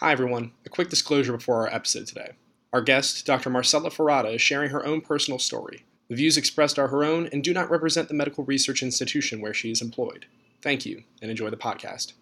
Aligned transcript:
Hi, 0.00 0.10
everyone. 0.10 0.50
A 0.66 0.68
quick 0.68 0.90
disclosure 0.90 1.32
before 1.32 1.54
our 1.58 1.72
episode 1.72 2.08
today. 2.08 2.32
Our 2.72 2.82
guest, 2.82 3.24
Dr. 3.24 3.48
Marcela 3.48 3.90
Ferrada, 3.90 4.34
is 4.34 4.42
sharing 4.42 4.70
her 4.70 4.84
own 4.84 5.00
personal 5.00 5.38
story. 5.38 5.84
The 6.08 6.16
views 6.16 6.36
expressed 6.36 6.80
are 6.80 6.88
her 6.88 7.04
own 7.04 7.28
and 7.32 7.44
do 7.44 7.54
not 7.54 7.70
represent 7.70 8.08
the 8.08 8.14
medical 8.14 8.42
research 8.42 8.82
institution 8.82 9.40
where 9.40 9.54
she 9.54 9.70
is 9.70 9.80
employed. 9.80 10.26
Thank 10.60 10.84
you 10.84 11.04
and 11.22 11.30
enjoy 11.30 11.50
the 11.50 11.56
podcast. 11.56 12.14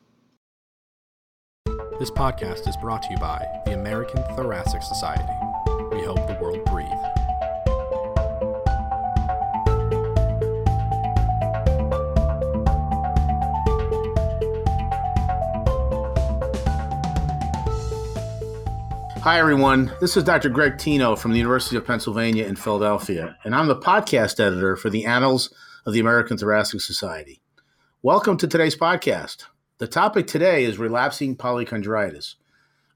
This 1.99 2.11
podcast 2.11 2.69
is 2.69 2.77
brought 2.77 3.03
to 3.05 3.11
you 3.11 3.17
by 3.17 3.47
the 3.65 3.73
American 3.73 4.23
Thoracic 4.37 4.83
Society. 4.83 5.52
Hi, 19.23 19.39
everyone. 19.39 19.93
This 20.01 20.17
is 20.17 20.25
Dr. 20.25 20.49
Greg 20.49 20.79
Tino 20.79 21.15
from 21.15 21.31
the 21.31 21.39
University 21.39 21.77
of 21.77 21.87
Pennsylvania 21.87 22.45
in 22.45 22.57
Philadelphia, 22.57 23.37
and 23.45 23.55
I'm 23.55 23.69
the 23.69 23.77
podcast 23.77 24.41
editor 24.41 24.75
for 24.75 24.91
the 24.91 25.05
Annals 25.05 25.55
of 25.87 25.93
the 25.93 26.01
American 26.01 26.37
Thoracic 26.37 26.81
Society. 26.81 27.41
Welcome 28.03 28.37
to 28.39 28.49
today's 28.49 28.75
podcast. 28.75 29.45
The 29.79 29.87
topic 29.87 30.27
today 30.27 30.65
is 30.65 30.77
relapsing 30.77 31.37
polychondritis. 31.37 32.35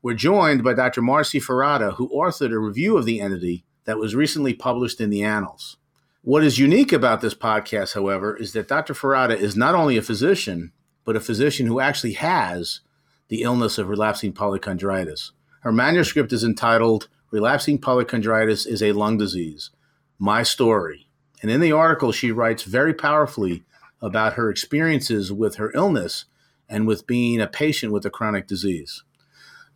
We're 0.03 0.15
joined 0.15 0.65
by 0.65 0.75
Dr. 0.75 1.01
Marcy 1.01 1.39
Ferrada, 1.39 1.95
who 1.95 2.09
authored 2.09 2.53
a 2.53 2.59
review 2.59 2.97
of 2.97 3.05
the 3.05 3.21
entity 3.21 3.65
that 3.85 3.99
was 3.99 4.17
recently 4.17 4.53
published 4.53 5.01
in 5.01 5.11
the 5.11 5.23
Annals. 5.23 5.77
What 6.23 6.43
is 6.43 6.59
unique 6.59 6.93
about 6.93 7.21
this 7.21 7.37
podcast, 7.37 7.95
however, 7.95 8.37
is 8.37 8.53
that 8.55 8.67
Dr. 8.67 8.95
Ferrada 8.95 9.37
is 9.37 9.57
not 9.57 9.77
only 9.77 9.97
a 9.97 10.03
physician, 10.03 10.73
but 11.05 11.15
a 11.15 11.21
physician 11.21 11.69
who 11.69 11.79
actually 11.79 12.15
has 12.15 12.81
the 13.29 13.43
illness 13.43 13.79
of 13.79 13.89
relapsing 13.89 14.33
polychondritis. 14.33 15.31
Her 15.67 15.73
manuscript 15.73 16.33
is 16.33 16.45
entitled 16.45 17.09
Relapsing 17.33 17.81
Polychondritis 17.81 18.69
is 18.69 18.85
a 18.85 18.93
Lung 18.93 19.19
Disease 19.19 19.71
My 20.17 20.45
Story. 20.45 21.09
And 21.43 21.51
in 21.51 21.61
the 21.61 21.73
article, 21.73 22.13
she 22.13 22.31
writes 22.31 22.63
very 22.63 22.95
powerfully 22.95 23.65
about 24.01 24.35
her 24.35 24.49
experiences 24.49 25.33
with 25.33 25.57
her 25.57 25.73
illness 25.75 26.27
and 26.69 26.87
with 26.87 27.09
being 27.09 27.41
a 27.41 27.49
patient 27.49 27.93
with 27.93 28.07
a 28.07 28.11
chronic 28.11 28.47
disease. 28.47 29.03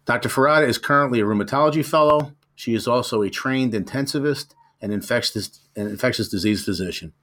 Dr. 0.04 0.28
Ferrada 0.28 0.68
is 0.68 0.78
currently 0.78 1.18
a 1.18 1.24
rheumatology 1.24 1.84
fellow. 1.84 2.36
She 2.54 2.72
is 2.76 2.86
also 2.86 3.22
a 3.22 3.28
trained 3.28 3.72
intensivist 3.72 4.54
and 4.80 4.92
infectious, 4.92 5.58
and 5.74 5.88
infectious 5.88 6.28
disease 6.28 6.64
physician. 6.64 7.14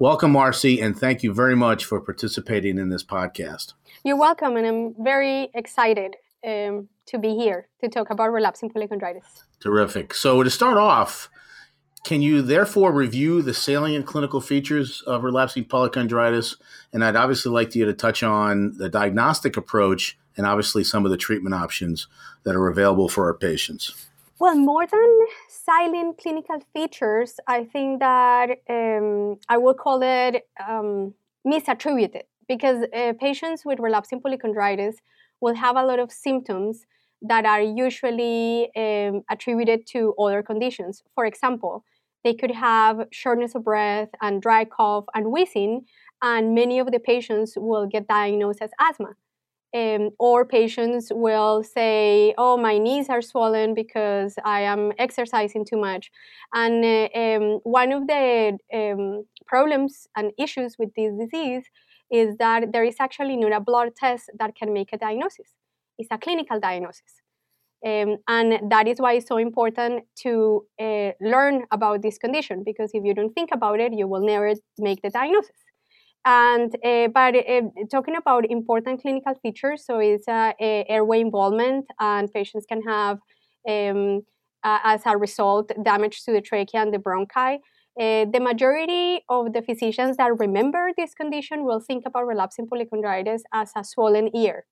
Welcome, 0.00 0.32
Marcy, 0.32 0.80
and 0.80 0.98
thank 0.98 1.22
you 1.22 1.34
very 1.34 1.54
much 1.54 1.84
for 1.84 2.00
participating 2.00 2.78
in 2.78 2.88
this 2.88 3.04
podcast. 3.04 3.74
You're 4.04 4.16
welcome, 4.16 4.56
and 4.56 4.66
I'm 4.66 5.04
very 5.04 5.50
excited 5.52 6.16
um, 6.46 6.88
to 7.06 7.18
be 7.18 7.34
here 7.34 7.68
to 7.80 7.88
talk 7.88 8.10
about 8.10 8.32
relapsing 8.32 8.70
polychondritis. 8.70 9.24
Terrific. 9.60 10.14
So, 10.14 10.42
to 10.42 10.50
start 10.50 10.76
off, 10.76 11.30
can 12.04 12.22
you 12.22 12.40
therefore 12.40 12.92
review 12.92 13.42
the 13.42 13.52
salient 13.52 14.06
clinical 14.06 14.40
features 14.40 15.02
of 15.06 15.24
relapsing 15.24 15.64
polychondritis? 15.64 16.56
And 16.92 17.04
I'd 17.04 17.16
obviously 17.16 17.50
like 17.50 17.74
you 17.74 17.84
to 17.84 17.92
touch 17.92 18.22
on 18.22 18.78
the 18.78 18.88
diagnostic 18.88 19.56
approach 19.56 20.16
and 20.36 20.46
obviously 20.46 20.84
some 20.84 21.04
of 21.04 21.10
the 21.10 21.16
treatment 21.16 21.54
options 21.54 22.06
that 22.44 22.54
are 22.54 22.68
available 22.68 23.08
for 23.08 23.24
our 23.24 23.34
patients. 23.34 24.06
Well, 24.38 24.54
more 24.54 24.86
than 24.86 25.26
silent 25.48 26.18
clinical 26.18 26.62
features, 26.72 27.40
I 27.48 27.64
think 27.64 28.00
that 28.00 28.50
um, 28.68 29.38
I 29.48 29.56
will 29.56 29.74
call 29.74 30.00
it 30.02 30.46
um, 30.68 31.14
misattributed 31.46 32.22
because 32.46 32.84
uh, 32.94 33.14
patients 33.18 33.64
with 33.64 33.80
relapsing 33.80 34.20
polychondritis 34.20 34.96
will 35.40 35.54
have 35.54 35.76
a 35.76 35.82
lot 35.82 35.98
of 35.98 36.12
symptoms 36.12 36.86
that 37.22 37.44
are 37.46 37.62
usually 37.62 38.70
um, 38.76 39.22
attributed 39.30 39.86
to 39.88 40.14
other 40.18 40.42
conditions. 40.42 41.02
For 41.14 41.24
example, 41.26 41.84
they 42.24 42.34
could 42.34 42.50
have 42.50 43.06
shortness 43.12 43.54
of 43.54 43.64
breath 43.64 44.08
and 44.20 44.42
dry 44.42 44.64
cough 44.64 45.04
and 45.14 45.30
wheezing, 45.32 45.86
and 46.22 46.54
many 46.54 46.78
of 46.78 46.90
the 46.90 46.98
patients 46.98 47.54
will 47.56 47.86
get 47.86 48.08
diagnosed 48.08 48.60
as 48.62 48.70
asthma. 48.80 49.14
Um, 49.74 50.10
or 50.18 50.46
patients 50.46 51.12
will 51.12 51.62
say, 51.62 52.34
"Oh, 52.38 52.56
my 52.56 52.78
knees 52.78 53.10
are 53.10 53.20
swollen 53.20 53.74
because 53.74 54.36
I 54.44 54.62
am 54.62 54.92
exercising 54.98 55.64
too 55.66 55.76
much." 55.76 56.10
And 56.54 56.84
uh, 56.84 57.08
um, 57.14 57.60
one 57.64 57.92
of 57.92 58.06
the 58.06 58.58
um, 58.72 59.26
problems 59.46 60.08
and 60.16 60.32
issues 60.38 60.76
with 60.78 60.94
this 60.94 61.12
disease 61.18 61.64
is 62.10 62.36
that 62.38 62.72
there 62.72 62.84
is 62.84 62.96
actually 63.00 63.36
not 63.36 63.52
a 63.52 63.60
blood 63.60 63.94
test 63.96 64.30
that 64.38 64.54
can 64.54 64.72
make 64.72 64.90
a 64.92 64.98
diagnosis. 64.98 65.54
It's 65.98 66.08
a 66.10 66.18
clinical 66.18 66.60
diagnosis. 66.60 67.22
Um, 67.84 68.16
and 68.26 68.70
that 68.70 68.88
is 68.88 68.98
why 68.98 69.12
it's 69.14 69.28
so 69.28 69.36
important 69.36 70.04
to 70.22 70.66
uh, 70.80 71.10
learn 71.20 71.64
about 71.70 72.02
this 72.02 72.18
condition 72.18 72.62
because 72.64 72.90
if 72.94 73.04
you 73.04 73.14
don't 73.14 73.32
think 73.34 73.50
about 73.52 73.80
it, 73.80 73.92
you 73.92 74.08
will 74.08 74.24
never 74.24 74.54
make 74.78 75.02
the 75.02 75.10
diagnosis. 75.10 75.62
And 76.24 76.74
uh, 76.84 77.08
but 77.08 77.36
uh, 77.36 77.62
talking 77.88 78.16
about 78.16 78.50
important 78.50 79.02
clinical 79.02 79.34
features, 79.42 79.84
so 79.86 80.00
it's 80.00 80.26
uh, 80.26 80.52
airway 80.58 81.20
involvement, 81.20 81.84
and 82.00 82.32
patients 82.32 82.66
can 82.68 82.82
have, 82.82 83.18
um, 83.68 84.22
as 84.64 85.02
a 85.06 85.16
result, 85.16 85.70
damage 85.84 86.24
to 86.24 86.32
the 86.32 86.40
trachea 86.40 86.80
and 86.80 86.92
the 86.92 86.98
bronchi. 86.98 87.58
Uh, 87.98 88.26
the 88.30 88.40
majority 88.40 89.20
of 89.28 89.52
the 89.52 89.62
physicians 89.62 90.16
that 90.16 90.36
remember 90.38 90.90
this 90.98 91.14
condition 91.14 91.64
will 91.64 91.80
think 91.80 92.02
about 92.04 92.26
relapsing 92.26 92.66
polychondritis 92.66 93.42
as 93.54 93.70
a 93.76 93.84
swollen 93.84 94.34
ear. 94.36 94.66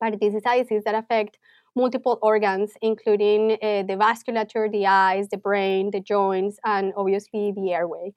But 0.00 0.20
this 0.20 0.34
is 0.34 0.42
a 0.46 0.62
disease 0.62 0.82
that 0.84 0.94
affect 0.94 1.38
multiple 1.74 2.18
organs, 2.22 2.72
including 2.80 3.52
uh, 3.52 3.82
the 3.82 3.96
vasculature, 4.00 4.70
the 4.72 4.86
eyes, 4.86 5.28
the 5.28 5.36
brain, 5.36 5.90
the 5.90 6.00
joints, 6.00 6.58
and 6.64 6.92
obviously 6.96 7.52
the 7.54 7.72
airway. 7.72 8.14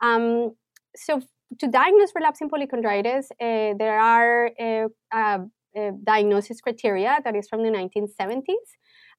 Um, 0.00 0.52
so, 0.94 1.22
to 1.58 1.66
diagnose 1.66 2.12
relapsing 2.14 2.50
polychondritis, 2.50 3.24
uh, 3.40 3.74
there 3.78 3.98
are 3.98 4.50
uh, 4.60 5.90
diagnosis 6.04 6.60
criteria 6.60 7.18
that 7.24 7.34
is 7.34 7.48
from 7.48 7.62
the 7.62 7.70
1970s 7.70 8.68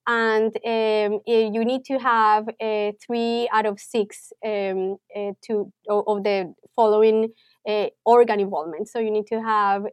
and 0.06 0.56
um, 0.66 1.20
you 1.26 1.64
need 1.64 1.84
to 1.84 1.98
have 1.98 2.46
three 3.04 3.48
out 3.52 3.66
of 3.66 3.78
six 3.78 4.32
um, 4.44 4.96
to, 5.42 5.72
of 5.88 6.24
the 6.24 6.52
following 6.74 7.32
organ 8.04 8.40
involvement. 8.40 8.88
So 8.88 8.98
you 8.98 9.10
need 9.10 9.26
to 9.26 9.42
have 9.42 9.84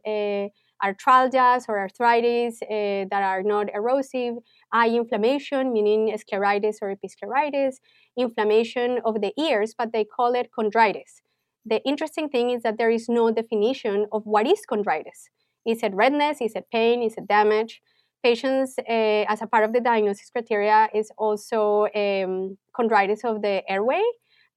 arthralgias 0.82 1.68
or 1.68 1.78
arthritis 1.78 2.60
that 2.60 3.22
are 3.22 3.42
not 3.42 3.66
erosive, 3.74 4.34
eye 4.72 4.88
inflammation, 4.88 5.72
meaning 5.72 6.16
scleritis 6.16 6.76
or 6.82 6.94
episcleritis, 6.94 7.76
inflammation 8.16 9.00
of 9.04 9.20
the 9.20 9.32
ears, 9.40 9.74
but 9.76 9.92
they 9.92 10.04
call 10.04 10.34
it 10.34 10.50
chondritis. 10.56 11.22
The 11.66 11.82
interesting 11.84 12.28
thing 12.28 12.50
is 12.50 12.62
that 12.62 12.78
there 12.78 12.90
is 12.90 13.08
no 13.08 13.30
definition 13.30 14.06
of 14.12 14.22
what 14.24 14.46
is 14.46 14.60
chondritis. 14.70 15.28
Is 15.66 15.82
it 15.82 15.92
redness? 15.94 16.40
Is 16.40 16.54
it 16.54 16.66
pain? 16.72 17.02
Is 17.02 17.14
it 17.18 17.28
damage? 17.28 17.82
Patients, 18.22 18.76
uh, 18.78 19.24
as 19.28 19.42
a 19.42 19.46
part 19.46 19.64
of 19.64 19.72
the 19.72 19.80
diagnosis 19.80 20.30
criteria, 20.30 20.88
is 20.94 21.10
also 21.18 21.86
um, 21.94 22.56
chondritis 22.76 23.24
of 23.24 23.42
the 23.42 23.62
airway 23.70 24.02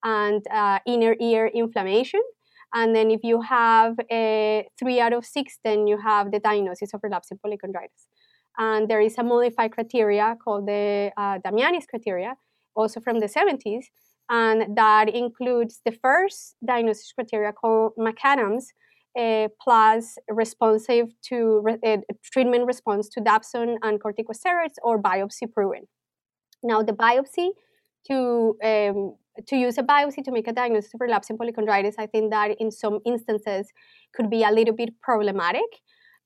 and 0.04 0.42
uh, 0.50 0.80
inner 0.88 1.16
ear 1.20 1.48
inflammation. 1.48 2.22
And 2.74 2.96
then 2.96 3.12
if 3.12 3.22
you 3.24 3.42
have 3.42 3.96
a 4.12 4.68
three 4.80 5.00
out 5.00 5.14
of 5.14 5.26
six, 5.26 5.60
then 5.64 5.88
you 5.88 5.98
have 5.98 6.32
the 6.32 6.40
diagnosis 6.40 6.94
of 6.94 7.02
relapsing 7.04 7.40
polychondritis. 7.46 8.08
And 8.58 8.90
there 8.90 9.02
is 9.02 9.18
a 9.18 9.24
modified 9.24 9.72
criteria 9.72 10.36
called 10.44 10.68
the 10.68 11.12
uh, 11.18 11.40
Damiani's 11.40 11.86
criteria, 11.86 12.36
also 12.76 13.00
from 13.00 13.20
the 13.20 13.28
70s, 13.28 13.86
and 14.30 14.78
that 14.78 15.10
includes 15.10 15.82
the 15.86 15.92
first 15.92 16.56
diagnosis 16.66 17.12
criteria 17.12 17.52
called 17.52 17.92
McAdams, 18.00 18.66
uh, 19.20 19.50
plus 19.62 20.18
responsive 20.30 21.08
to 21.22 21.66
uh, 21.86 21.98
treatment 22.32 22.66
response 22.66 23.10
to 23.10 23.20
dapsone 23.20 23.76
and 23.82 24.02
corticosteroids 24.02 24.76
or 24.84 25.02
biopsy 25.02 25.52
proven. 25.52 25.88
Now, 26.64 26.82
the 26.82 26.94
biopsy 26.94 27.50
to 28.08 28.56
um, 28.64 29.16
to 29.48 29.56
use 29.56 29.78
a 29.78 29.84
biopsy 29.84 30.24
to 30.24 30.32
make 30.32 30.48
a 30.48 30.54
diagnosis 30.54 30.94
of 30.94 31.02
relapsing 31.02 31.38
polychondritis, 31.38 31.94
I 31.98 32.08
think 32.08 32.32
that 32.32 32.52
in 32.60 32.72
some 32.72 33.00
instances 33.06 33.68
could 34.16 34.30
be 34.30 34.44
a 34.44 34.52
little 34.52 34.76
bit 34.76 34.90
problematic 35.02 35.70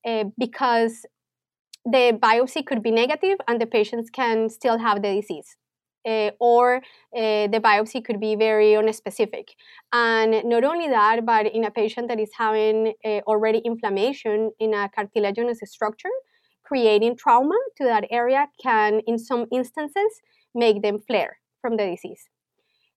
uh, 0.06 0.25
because 0.38 1.06
the 1.86 2.18
biopsy 2.22 2.66
could 2.66 2.81
be 2.81 2.92
negative 2.92 3.38
and 3.48 3.62
the 3.62 3.68
patients 3.68 4.10
can 4.10 4.50
still 4.50 4.78
have 4.80 5.02
the 5.02 5.16
disease 5.16 5.56
uh, 6.07 6.31
or 6.40 6.78
uh, 6.78 7.48
the 7.48 7.60
biopsy 7.63 8.04
could 8.04 8.19
be 8.19 8.36
very 8.36 8.74
unspecific. 8.74 9.50
And 9.94 10.44
not 10.46 10.63
only 10.63 10.88
that, 10.88 11.25
but 11.25 11.48
in 11.48 11.63
a 11.63 11.72
patient 11.72 12.07
that 12.07 12.19
is 12.19 12.31
having 12.38 12.94
already 13.28 13.60
inflammation 13.60 14.52
in 14.60 14.74
a 14.74 14.90
cartilaginous 14.90 15.60
structure, 15.66 16.10
creating 16.63 17.16
trauma 17.18 17.57
to 17.78 17.84
that 17.84 18.06
area 18.10 18.48
can, 18.62 19.02
in 19.07 19.18
some 19.19 19.46
instances, 19.52 20.22
make 20.54 20.81
them 20.81 21.00
flare 21.00 21.38
from 21.62 21.78
the 21.78 21.86
disease. 21.86 22.30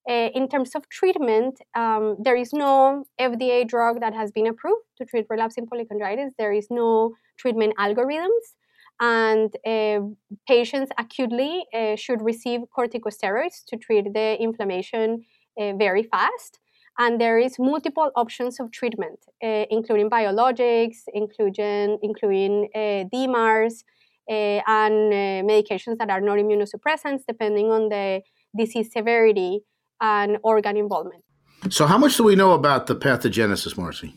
Uh, 0.08 0.30
in 0.34 0.48
terms 0.48 0.74
of 0.74 0.88
treatment, 0.88 1.60
um, 1.74 2.16
there 2.18 2.36
is 2.36 2.54
no 2.54 3.04
FDA 3.20 3.68
drug 3.68 4.00
that 4.00 4.14
has 4.14 4.32
been 4.32 4.46
approved 4.46 4.82
to 4.96 5.04
treat 5.04 5.26
relapsing 5.28 5.66
polychondritis. 5.66 6.30
There 6.38 6.52
is 6.52 6.68
no 6.70 7.14
treatment 7.38 7.74
algorithms. 7.78 8.54
and 9.00 9.54
uh, 9.64 10.00
patients 10.46 10.90
acutely 10.98 11.64
uh, 11.72 11.94
should 11.96 12.20
receive 12.22 12.60
corticosteroids 12.76 13.64
to 13.68 13.76
treat 13.76 14.12
the 14.12 14.36
inflammation 14.40 15.24
uh, 15.60 15.72
very 15.74 16.02
fast 16.02 16.58
and 16.98 17.20
there 17.20 17.38
is 17.38 17.58
multiple 17.58 18.10
options 18.16 18.58
of 18.58 18.72
treatment 18.72 19.20
uh, 19.42 19.64
including 19.70 20.10
biologics 20.10 20.98
including 21.14 21.98
including 22.02 22.68
uh, 22.74 23.04
DMARDs 23.12 23.84
and 24.28 25.12
medications 25.48 25.96
that 25.98 26.10
are 26.10 26.20
not 26.20 26.38
immunosuppressants 26.38 27.22
depending 27.26 27.70
on 27.70 27.88
the 27.88 28.20
disease 28.56 28.90
severity 28.92 29.60
and 30.00 30.38
organ 30.42 30.76
involvement. 30.76 31.24
So 31.70 31.86
how 31.86 31.98
much 31.98 32.16
do 32.16 32.24
we 32.24 32.36
know 32.36 32.52
about 32.52 32.86
the 32.86 32.94
pathogenesis 32.94 33.76
marcy? 33.76 34.14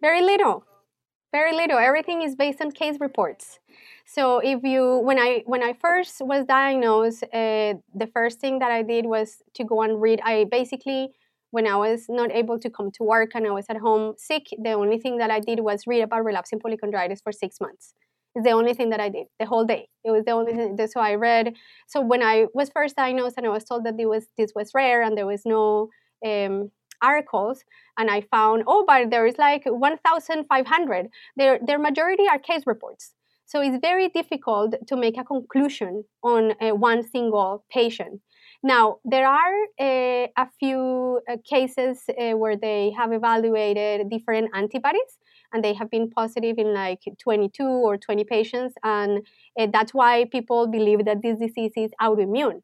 Very 0.00 0.22
little. 0.22 0.64
Very 1.32 1.54
little. 1.54 1.78
Everything 1.78 2.22
is 2.22 2.34
based 2.34 2.60
on 2.60 2.70
case 2.70 2.96
reports. 3.00 3.58
So 4.06 4.38
if 4.38 4.62
you 4.62 5.00
when 5.04 5.18
i 5.18 5.42
when 5.44 5.62
i 5.62 5.74
first 5.74 6.22
was 6.22 6.46
diagnosed 6.46 7.24
uh, 7.24 7.74
the 7.94 8.08
first 8.14 8.40
thing 8.40 8.58
that 8.60 8.70
i 8.70 8.82
did 8.82 9.04
was 9.04 9.42
to 9.54 9.64
go 9.64 9.82
and 9.82 10.00
read. 10.00 10.20
I 10.24 10.44
basically 10.44 11.10
when 11.50 11.66
i 11.66 11.76
was 11.76 12.06
not 12.08 12.30
able 12.32 12.58
to 12.58 12.70
come 12.70 12.90
to 12.92 13.02
work 13.02 13.30
and 13.34 13.46
i 13.46 13.50
was 13.50 13.66
at 13.68 13.76
home 13.76 14.14
sick 14.16 14.46
the 14.62 14.72
only 14.72 14.98
thing 14.98 15.18
that 15.18 15.30
i 15.30 15.40
did 15.40 15.60
was 15.60 15.86
read 15.86 16.02
about 16.02 16.24
relapsing 16.24 16.58
polychondritis 16.58 17.22
for 17.22 17.32
six 17.32 17.60
months 17.60 17.94
it's 18.38 18.46
the 18.46 18.52
only 18.52 18.74
thing 18.74 18.90
that 18.90 19.00
i 19.00 19.08
did 19.08 19.26
the 19.38 19.46
whole 19.46 19.64
day. 19.64 19.88
It 20.04 20.10
was 20.10 20.24
the 20.24 20.32
only 20.32 20.54
thing 20.54 20.76
That, 20.76 20.90
so 20.92 21.00
i 21.00 21.14
read 21.14 21.54
so 21.86 22.00
when 22.00 22.22
i 22.22 22.46
was 22.54 22.70
first 22.70 22.96
diagnosed 22.96 23.36
and 23.36 23.46
i 23.46 23.50
was 23.50 23.64
told 23.64 23.84
that 23.84 23.94
it 23.98 24.06
was 24.06 24.26
this 24.36 24.52
was 24.54 24.70
rare 24.74 25.02
and 25.02 25.16
there 25.16 25.26
was 25.26 25.42
no 25.44 25.88
um, 26.24 26.70
articles 27.02 27.64
and 27.98 28.10
i 28.10 28.20
found 28.20 28.64
oh 28.66 28.84
but 28.86 29.10
there 29.10 29.26
is 29.26 29.38
like 29.38 29.64
1500 29.66 31.08
their 31.36 31.58
their 31.66 31.78
majority 31.78 32.26
are 32.28 32.38
case 32.38 32.62
reports. 32.66 33.12
So 33.46 33.62
it's 33.62 33.78
very 33.80 34.08
difficult 34.10 34.74
to 34.88 34.94
make 34.94 35.16
a 35.16 35.24
conclusion 35.24 36.04
on 36.22 36.52
uh, 36.60 36.74
one 36.74 37.02
single 37.02 37.64
patient. 37.70 38.20
Now, 38.62 38.98
there 39.06 39.26
are 39.26 39.54
uh, 39.80 40.26
a 40.36 40.46
few 40.60 41.22
uh, 41.26 41.36
cases 41.48 42.02
uh, 42.10 42.36
where 42.36 42.58
they 42.58 42.92
have 42.98 43.10
evaluated 43.10 44.10
different 44.10 44.50
antibodies 44.52 45.12
and 45.52 45.64
they 45.64 45.74
have 45.74 45.90
been 45.90 46.10
positive 46.10 46.58
in 46.58 46.74
like 46.74 47.00
22 47.18 47.62
or 47.64 47.96
20 47.96 48.24
patients. 48.24 48.74
And 48.82 49.26
uh, 49.58 49.66
that's 49.72 49.94
why 49.94 50.26
people 50.26 50.66
believe 50.66 51.04
that 51.04 51.22
this 51.22 51.38
disease 51.38 51.72
is 51.76 51.90
autoimmune. 52.00 52.62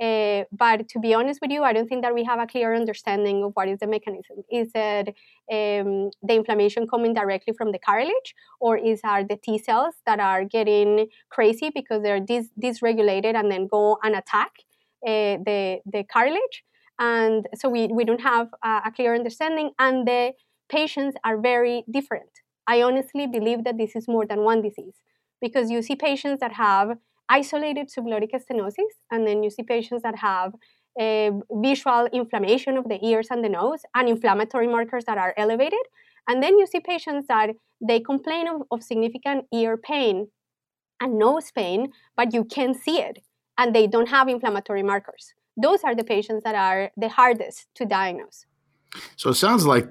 Uh, 0.00 0.44
but 0.50 0.88
to 0.88 0.98
be 0.98 1.14
honest 1.14 1.40
with 1.40 1.50
you, 1.50 1.62
I 1.62 1.72
don't 1.72 1.86
think 1.86 2.02
that 2.02 2.14
we 2.14 2.24
have 2.24 2.40
a 2.40 2.46
clear 2.46 2.74
understanding 2.74 3.44
of 3.44 3.52
what 3.54 3.68
is 3.68 3.78
the 3.78 3.86
mechanism. 3.86 4.38
Is 4.50 4.70
it 4.74 5.08
um, 5.52 6.10
the 6.22 6.34
inflammation 6.34 6.88
coming 6.88 7.14
directly 7.14 7.54
from 7.56 7.70
the 7.70 7.78
cartilage, 7.78 8.34
or 8.58 8.76
is 8.76 9.00
are 9.04 9.22
the 9.22 9.36
T 9.36 9.58
cells 9.58 9.94
that 10.06 10.18
are 10.18 10.44
getting 10.44 11.06
crazy 11.30 11.70
because 11.72 12.02
they're 12.02 12.18
dis- 12.18 12.50
dysregulated 12.60 13.36
and 13.36 13.52
then 13.52 13.68
go 13.68 13.98
and 14.02 14.16
attack 14.16 14.50
uh, 15.06 15.36
the 15.46 15.80
the 15.86 16.02
cartilage? 16.12 16.64
And 16.98 17.46
so 17.54 17.68
we, 17.68 17.86
we 17.86 18.04
don't 18.04 18.20
have 18.20 18.48
a, 18.64 18.82
a 18.86 18.92
clear 18.94 19.14
understanding, 19.14 19.70
and 19.78 20.06
the 20.06 20.32
patients 20.72 21.16
are 21.24 21.38
very 21.38 21.84
different. 21.90 22.32
I 22.66 22.82
honestly 22.82 23.26
believe 23.26 23.64
that 23.64 23.76
this 23.76 23.94
is 23.94 24.08
more 24.08 24.26
than 24.26 24.40
one 24.40 24.62
disease 24.62 24.96
because 25.40 25.70
you 25.70 25.82
see 25.82 25.96
patients 25.96 26.40
that 26.40 26.52
have 26.52 26.96
isolated 27.28 27.90
subglottic 27.94 28.32
stenosis, 28.44 28.92
and 29.10 29.26
then 29.26 29.42
you 29.42 29.50
see 29.50 29.62
patients 29.62 30.02
that 30.02 30.16
have 30.16 30.52
a 30.98 31.30
visual 31.50 32.06
inflammation 32.12 32.76
of 32.76 32.88
the 32.88 32.98
ears 33.04 33.28
and 33.30 33.44
the 33.44 33.48
nose 33.48 33.80
and 33.94 34.08
inflammatory 34.08 34.66
markers 34.66 35.04
that 35.06 35.18
are 35.18 35.34
elevated. 35.36 35.84
And 36.28 36.42
then 36.42 36.58
you 36.58 36.66
see 36.66 36.80
patients 36.80 37.26
that 37.28 37.50
they 37.80 38.00
complain 38.00 38.46
of, 38.48 38.62
of 38.70 38.82
significant 38.82 39.46
ear 39.52 39.76
pain 39.76 40.28
and 41.00 41.18
nose 41.18 41.50
pain, 41.50 41.92
but 42.16 42.32
you 42.32 42.44
can 42.44 42.74
see 42.74 42.98
it 43.00 43.18
and 43.58 43.74
they 43.74 43.86
don't 43.86 44.08
have 44.08 44.28
inflammatory 44.28 44.82
markers. 44.82 45.34
Those 45.56 45.80
are 45.84 45.94
the 45.94 46.04
patients 46.04 46.44
that 46.44 46.54
are 46.54 46.90
the 46.96 47.08
hardest 47.08 47.66
to 47.76 47.84
diagnose. 47.84 48.46
So 49.16 49.30
it 49.30 49.34
sounds 49.34 49.66
like 49.66 49.88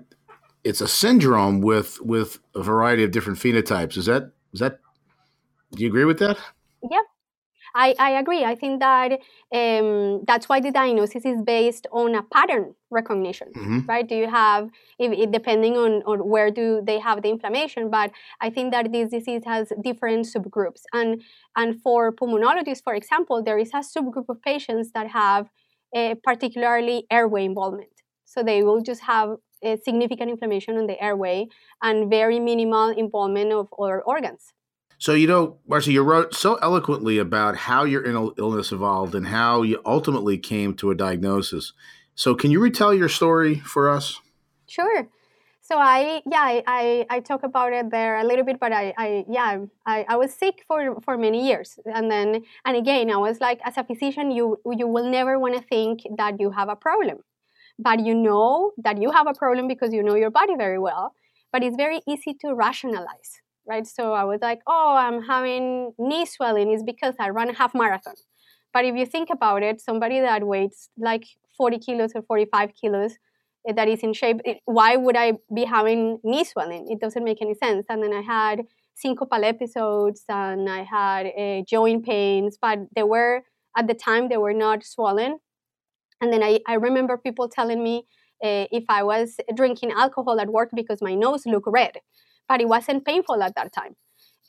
it's 0.63 0.81
a 0.81 0.88
syndrome 0.88 1.62
with 1.62 2.00
with 2.02 2.40
a 2.56 2.63
variety 2.63 3.04
of 3.04 3.12
different 3.12 3.40
phenotypes. 3.40 3.98
Is 3.98 4.06
that 4.06 4.31
is 4.54 4.60
that 4.60 4.80
do 5.72 5.84
you 5.84 5.90
agree 5.90 6.06
with 6.06 6.19
that? 6.19 6.38
Yeah, 6.90 7.02
I, 7.74 7.96
I 7.98 8.12
agree. 8.19 8.44
I 8.44 8.56
think 8.56 8.80
that 8.81 9.13
um, 9.54 10.24
that's 10.28 10.50
why 10.50 10.60
the 10.60 10.72
diagnosis 10.72 11.25
is 11.25 11.42
based 11.42 11.88
on 11.92 12.16
a 12.16 12.24
pattern 12.24 12.75
recognition, 12.90 13.50
mm-hmm. 13.56 13.80
right? 13.88 14.08
Do 14.08 14.16
you 14.16 14.30
have, 14.30 14.69
if, 15.00 15.12
it, 15.12 15.31
depending 15.31 15.78
on, 15.78 16.04
on 16.04 16.28
where 16.28 16.52
do 16.52 16.81
they 16.84 17.00
have 17.00 17.22
the 17.22 17.30
inflammation, 17.30 17.90
but 17.90 18.12
I 18.42 18.50
think 18.50 18.72
that 18.74 18.92
this 18.92 19.10
disease 19.10 19.44
has 19.46 19.72
different 19.81 20.25
subgroups. 20.25 20.81
And, 20.94 21.22
and 21.56 21.81
for 21.81 22.12
pulmonologists, 22.12 22.84
for 22.84 22.94
example, 22.94 23.42
there 23.42 23.57
is 23.57 23.72
a 23.74 23.78
subgroup 23.80 24.28
of 24.28 24.42
patients 24.42 24.92
that 24.94 25.07
have 25.07 25.48
a 25.96 26.16
particularly 26.24 27.06
airway 27.10 27.46
involvement. 27.46 27.90
So 28.25 28.44
they 28.44 28.64
will 28.64 28.81
just 28.81 29.02
have 29.02 29.38
significant 29.84 30.30
inflammation 30.30 30.78
on 30.78 30.88
the 30.88 31.02
airway 31.02 31.48
and 31.81 32.10
very 32.10 32.40
minimal 32.40 32.90
involvement 32.90 33.52
of 33.52 33.68
other 33.78 34.02
organs. 34.02 34.54
So, 34.98 35.13
you 35.13 35.28
know, 35.28 35.58
Marcy, 35.68 35.94
you 35.94 36.04
wrote 36.04 36.36
so 36.36 36.56
eloquently 36.62 37.18
about 37.18 37.58
how 37.58 37.86
your 37.86 38.06
illness 38.06 38.72
evolved 38.72 39.16
and 39.16 39.28
how 39.28 39.63
you 39.63 39.81
ultimately 39.84 40.38
came 40.38 40.75
to 40.75 40.92
a 40.92 40.96
diagnosis. 40.96 41.74
So, 42.13 42.36
can 42.36 42.52
you 42.52 42.60
retell 42.60 42.94
your 42.94 43.10
story 43.10 43.56
for 43.56 43.90
us? 43.90 44.19
Sure. 44.68 45.10
So 45.72 45.78
I 45.78 46.22
yeah 46.30 46.42
I, 46.42 46.64
I, 46.68 47.06
I, 47.10 47.19
talk 47.22 47.44
about 47.44 47.72
it 47.72 47.92
there 47.92 48.18
a 48.18 48.25
little 48.25 48.44
bit, 48.44 48.60
but 48.60 48.74
I, 48.74 48.94
I 48.98 49.25
yeah 49.30 49.60
I, 49.86 50.06
I 50.10 50.18
was 50.18 50.34
sick 50.34 50.66
for 50.68 51.00
for 51.00 51.18
many 51.18 51.48
years, 51.48 51.80
and 51.86 52.12
then 52.12 52.44
and 52.66 52.75
again 52.75 53.10
I 53.10 53.16
was 53.16 53.40
like 53.40 53.62
as 53.64 53.78
a 53.78 53.86
physician 53.86 54.31
you 54.31 54.60
you 54.66 54.86
will 54.86 55.10
never 55.10 55.40
want 55.40 55.56
to 55.56 55.62
think 55.62 56.02
that 56.18 56.42
you 56.42 56.52
have 56.52 56.68
a 56.68 56.75
problem, 56.75 57.19
but 57.81 58.00
you 58.00 58.13
know 58.16 58.72
that 58.78 59.01
you 59.01 59.12
have 59.12 59.28
a 59.28 59.33
problem 59.33 59.68
because 59.68 59.94
you 59.94 60.04
know 60.04 60.16
your 60.16 60.31
body 60.31 60.56
very 60.57 60.80
well. 60.80 61.13
But 61.51 61.63
it's 61.63 61.75
very 61.75 62.01
easy 62.07 62.33
to 62.42 62.54
rationalize 62.54 63.42
right? 63.68 63.86
So 63.88 64.13
I 64.13 64.24
was 64.24 64.39
like, 64.42 64.60
oh, 64.68 64.95
I'm 64.98 65.24
having 65.24 65.94
knee 65.98 66.25
swelling 66.25 66.72
is 66.72 66.83
because 66.83 67.16
I 67.19 67.30
run 67.30 67.50
a 67.50 67.54
half 67.54 67.74
marathon. 67.74 68.16
But 68.74 68.86
if 68.86 68.95
you 68.95 69.06
think 69.06 69.30
about 69.30 69.63
it, 69.63 69.81
somebody 69.81 70.19
that 70.19 70.45
weighs 70.45 70.89
like 70.98 71.25
40 71.57 71.80
kilos 71.80 72.12
or 72.16 72.22
45 72.24 72.72
kilos 72.80 73.13
eh, 73.68 73.74
that 73.74 73.88
is 73.88 74.00
in 74.00 74.13
shape, 74.13 74.38
why 74.66 74.95
would 74.95 75.18
I 75.18 75.33
be 75.54 75.66
having 75.66 76.19
knee 76.24 76.44
swelling? 76.44 76.88
It 76.89 77.00
doesn't 77.00 77.24
make 77.24 77.42
any 77.42 77.54
sense. 77.54 77.86
And 77.89 78.01
then 78.01 78.13
I 78.13 78.22
had 78.22 78.62
syncopal 79.04 79.44
episodes 79.44 80.24
and 80.30 80.69
I 80.69 80.83
had 80.83 81.28
uh, 81.28 81.63
joint 81.68 82.06
pains, 82.06 82.57
but 82.62 82.80
they 82.95 83.04
were, 83.04 83.44
at 83.78 83.88
the 83.88 83.94
time, 83.94 84.30
they 84.30 84.38
were 84.38 84.54
not 84.54 84.83
swollen. 84.83 85.40
And 86.21 86.31
then 86.31 86.44
I, 86.44 86.59
I 86.68 86.75
remember 86.75 87.18
people 87.18 87.49
telling 87.49 87.83
me 87.83 88.06
uh, 88.44 88.66
if 88.71 88.85
I 88.90 89.04
was 89.04 89.37
drinking 89.56 89.92
alcohol 89.92 90.40
at 90.40 90.49
work 90.49 90.69
because 90.75 91.01
my 91.01 91.16
nose 91.16 91.45
looked 91.45 91.68
red 91.68 91.97
but 92.49 92.59
it 92.59 92.68
wasn't 92.68 93.06
painful 93.06 93.42
at 93.42 93.56
that 93.56 93.71
time. 93.71 93.95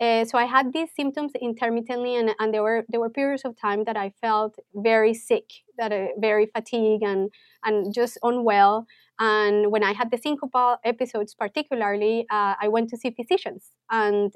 Uh, 0.00 0.25
so 0.25 0.37
I 0.37 0.45
had 0.47 0.73
these 0.73 0.88
symptoms 0.97 1.33
intermittently, 1.41 2.17
and, 2.17 2.35
and 2.41 2.52
there 2.52 2.62
were 2.62 2.85
there 2.88 2.99
were 2.99 3.11
periods 3.11 3.45
of 3.45 3.57
time 3.57 3.85
that 3.85 3.97
I 3.97 4.12
felt 4.21 4.57
very 4.75 5.14
sick, 5.14 5.45
that 5.79 5.93
uh, 5.93 6.07
very 6.19 6.47
fatigued 6.47 7.05
and 7.05 7.31
and 7.64 7.95
just 7.95 8.19
unwell. 8.25 8.87
And 9.21 9.71
when 9.71 9.85
I 9.85 9.93
had 9.93 10.11
the 10.11 10.17
syncopal 10.19 10.79
episodes, 10.85 11.35
particularly, 11.35 12.26
uh, 12.31 12.55
I 12.61 12.67
went 12.69 12.88
to 12.91 12.97
see 12.97 13.11
physicians, 13.12 13.71
and 13.91 14.33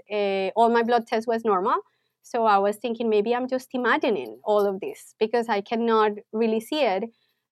all 0.55 0.69
my 0.71 0.85
blood 0.85 1.07
tests 1.09 1.27
was 1.27 1.45
normal. 1.45 1.77
So 2.23 2.45
I 2.45 2.59
was 2.59 2.77
thinking 2.77 3.09
maybe 3.09 3.35
I'm 3.35 3.49
just 3.49 3.69
imagining 3.73 4.41
all 4.45 4.67
of 4.67 4.81
this 4.81 5.15
because 5.19 5.49
I 5.49 5.61
cannot 5.61 6.13
really 6.33 6.61
see 6.61 6.83
it. 6.83 7.05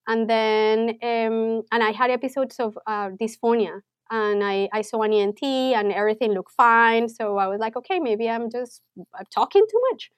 And 0.07 0.29
then 0.29 0.99
um, 1.03 1.63
and 1.73 1.83
I 1.83 1.93
had 1.93 2.11
episodes 2.11 2.57
of 2.59 2.79
uh, 2.87 3.11
dysphonia 3.11 3.81
and 4.11 4.45
I, 4.45 4.69
I 4.73 4.83
saw 4.83 5.03
an 5.03 5.13
ENT 5.13 5.43
and 5.43 5.93
everything 5.93 6.33
looked 6.33 6.53
fine. 6.53 7.09
So 7.09 7.39
I 7.39 7.47
was 7.47 7.59
like, 7.59 7.77
okay, 7.77 8.01
maybe 8.01 8.29
I'm 8.29 8.51
just 8.51 8.83
I'm 9.15 9.27
talking 9.33 9.65
too 9.71 9.81
much. 9.91 10.11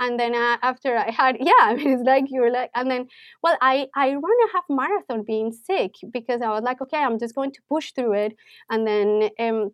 And 0.00 0.18
then 0.18 0.34
uh, 0.34 0.56
after 0.62 0.96
I 0.96 1.10
had, 1.10 1.36
yeah, 1.40 1.52
I 1.60 1.74
mean, 1.74 1.90
it's 1.90 2.02
like 2.02 2.24
you're 2.28 2.50
like, 2.50 2.70
and 2.74 2.90
then, 2.90 3.06
well, 3.42 3.56
I, 3.60 3.86
I 3.94 4.08
run 4.14 4.48
a 4.48 4.52
half 4.52 4.64
marathon 4.68 5.24
being 5.24 5.52
sick 5.52 5.92
because 6.10 6.40
I 6.40 6.48
was 6.48 6.62
like, 6.62 6.80
okay, 6.80 6.96
I'm 6.96 7.18
just 7.18 7.34
going 7.34 7.52
to 7.52 7.60
push 7.68 7.92
through 7.92 8.14
it. 8.14 8.36
And 8.70 8.86
then 8.86 9.28
um, 9.38 9.70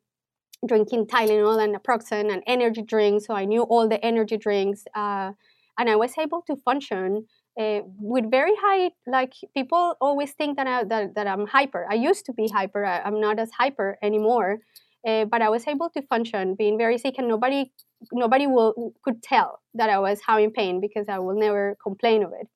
drinking 0.66 1.06
Tylenol 1.06 1.62
and 1.62 1.74
naproxen 1.76 2.32
and 2.32 2.42
energy 2.46 2.82
drinks. 2.82 3.26
So 3.26 3.34
I 3.34 3.44
knew 3.44 3.62
all 3.62 3.88
the 3.88 4.04
energy 4.04 4.36
drinks. 4.36 4.84
Uh, 4.94 5.32
and 5.78 5.88
I 5.88 5.96
was 5.96 6.12
able 6.18 6.42
to 6.48 6.56
function 6.56 7.26
uh, 7.60 7.80
with 7.98 8.30
very 8.30 8.52
high 8.60 8.90
like 9.06 9.32
people 9.54 9.94
always 10.00 10.32
think 10.32 10.56
that, 10.56 10.66
I, 10.66 10.84
that, 10.84 11.14
that 11.14 11.26
i'm 11.26 11.46
hyper. 11.46 11.86
I 11.90 11.94
used 11.94 12.26
to 12.26 12.32
be 12.32 12.48
hyper. 12.48 12.84
I, 12.84 13.06
am 13.06 13.20
not 13.20 13.38
as 13.38 13.50
hyper 13.50 13.98
anymore 14.02 14.58
uh, 15.06 15.24
but 15.24 15.42
i 15.42 15.48
was 15.48 15.66
able 15.66 15.88
to 15.90 16.02
function 16.02 16.54
being 16.54 16.76
very 16.78 16.98
sick 16.98 17.14
and 17.18 17.28
nobody 17.28 17.72
nobody 18.12 18.46
will 18.46 18.92
could 19.02 19.22
tell 19.22 19.60
that 19.74 19.88
i 19.90 19.98
was 19.98 20.20
having 20.26 20.50
pain 20.50 20.80
because 20.80 21.06
i 21.08 21.18
will 21.18 21.38
never 21.38 21.76
complain 21.82 22.22
of 22.22 22.32
it. 22.40 22.48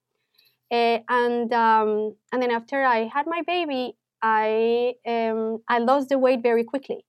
Uh, 0.73 1.03
and 1.09 1.53
um, 1.53 2.15
and 2.33 2.43
then 2.43 2.51
after 2.51 2.85
i 2.85 3.11
had 3.13 3.27
my 3.27 3.43
baby 3.47 3.95
i 4.23 4.93
um, 5.07 5.59
i 5.69 5.79
lost 5.79 6.09
the 6.09 6.19
weight 6.19 6.43
very 6.43 6.65
quickly 6.65 7.05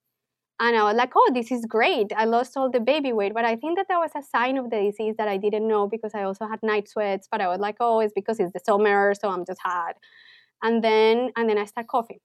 And 0.62 0.78
I 0.78 0.84
was 0.84 0.96
like, 0.96 1.14
oh, 1.16 1.32
this 1.34 1.52
is 1.52 1.66
great. 1.66 2.14
I 2.16 2.26
lost 2.26 2.56
all 2.56 2.70
the 2.70 2.80
baby 2.80 3.12
weight. 3.14 3.34
But 3.34 3.46
I 3.46 3.56
think 3.56 3.78
that 3.80 3.88
that 3.90 3.98
was 3.98 4.12
a 4.16 4.22
sign 4.22 4.60
of 4.60 4.70
the 4.70 4.80
disease 4.80 5.16
that 5.18 5.28
I 5.28 5.38
didn't 5.38 5.68
know 5.68 5.88
because 5.88 6.12
I 6.14 6.22
also 6.22 6.46
had 6.48 6.60
night 6.62 6.88
sweats. 6.88 7.28
But 7.32 7.42
I 7.42 7.48
was 7.48 7.60
like, 7.60 7.78
oh, 7.80 8.00
it's 8.00 8.14
because 8.14 8.40
it's 8.40 8.54
the 8.54 8.62
summer, 8.64 9.16
so 9.20 9.30
I'm 9.30 9.44
just 9.44 9.60
hot. 9.60 9.96
And 10.62 10.84
then 10.84 11.32
and 11.36 11.50
then 11.50 11.58
I 11.58 11.66
start 11.66 11.88
coughing. 11.88 12.20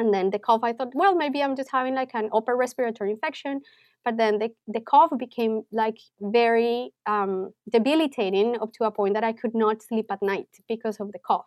And 0.00 0.12
then 0.12 0.30
the 0.30 0.40
cough, 0.40 0.64
I 0.64 0.72
thought, 0.72 0.92
well, 0.94 1.14
maybe 1.14 1.40
I'm 1.40 1.54
just 1.54 1.70
having 1.70 1.94
like 1.94 2.10
an 2.14 2.30
upper 2.34 2.56
respiratory 2.56 3.12
infection. 3.12 3.60
But 4.04 4.16
then 4.16 4.38
the, 4.38 4.50
the 4.66 4.80
cough 4.80 5.12
became 5.16 5.62
like 5.72 5.98
very 6.20 6.90
um, 7.06 7.52
debilitating 7.70 8.56
up 8.60 8.72
to 8.74 8.84
a 8.84 8.90
point 8.90 9.14
that 9.14 9.24
I 9.24 9.32
could 9.32 9.54
not 9.54 9.82
sleep 9.82 10.06
at 10.10 10.20
night 10.20 10.48
because 10.68 10.98
of 10.98 11.12
the 11.12 11.20
cough. 11.20 11.46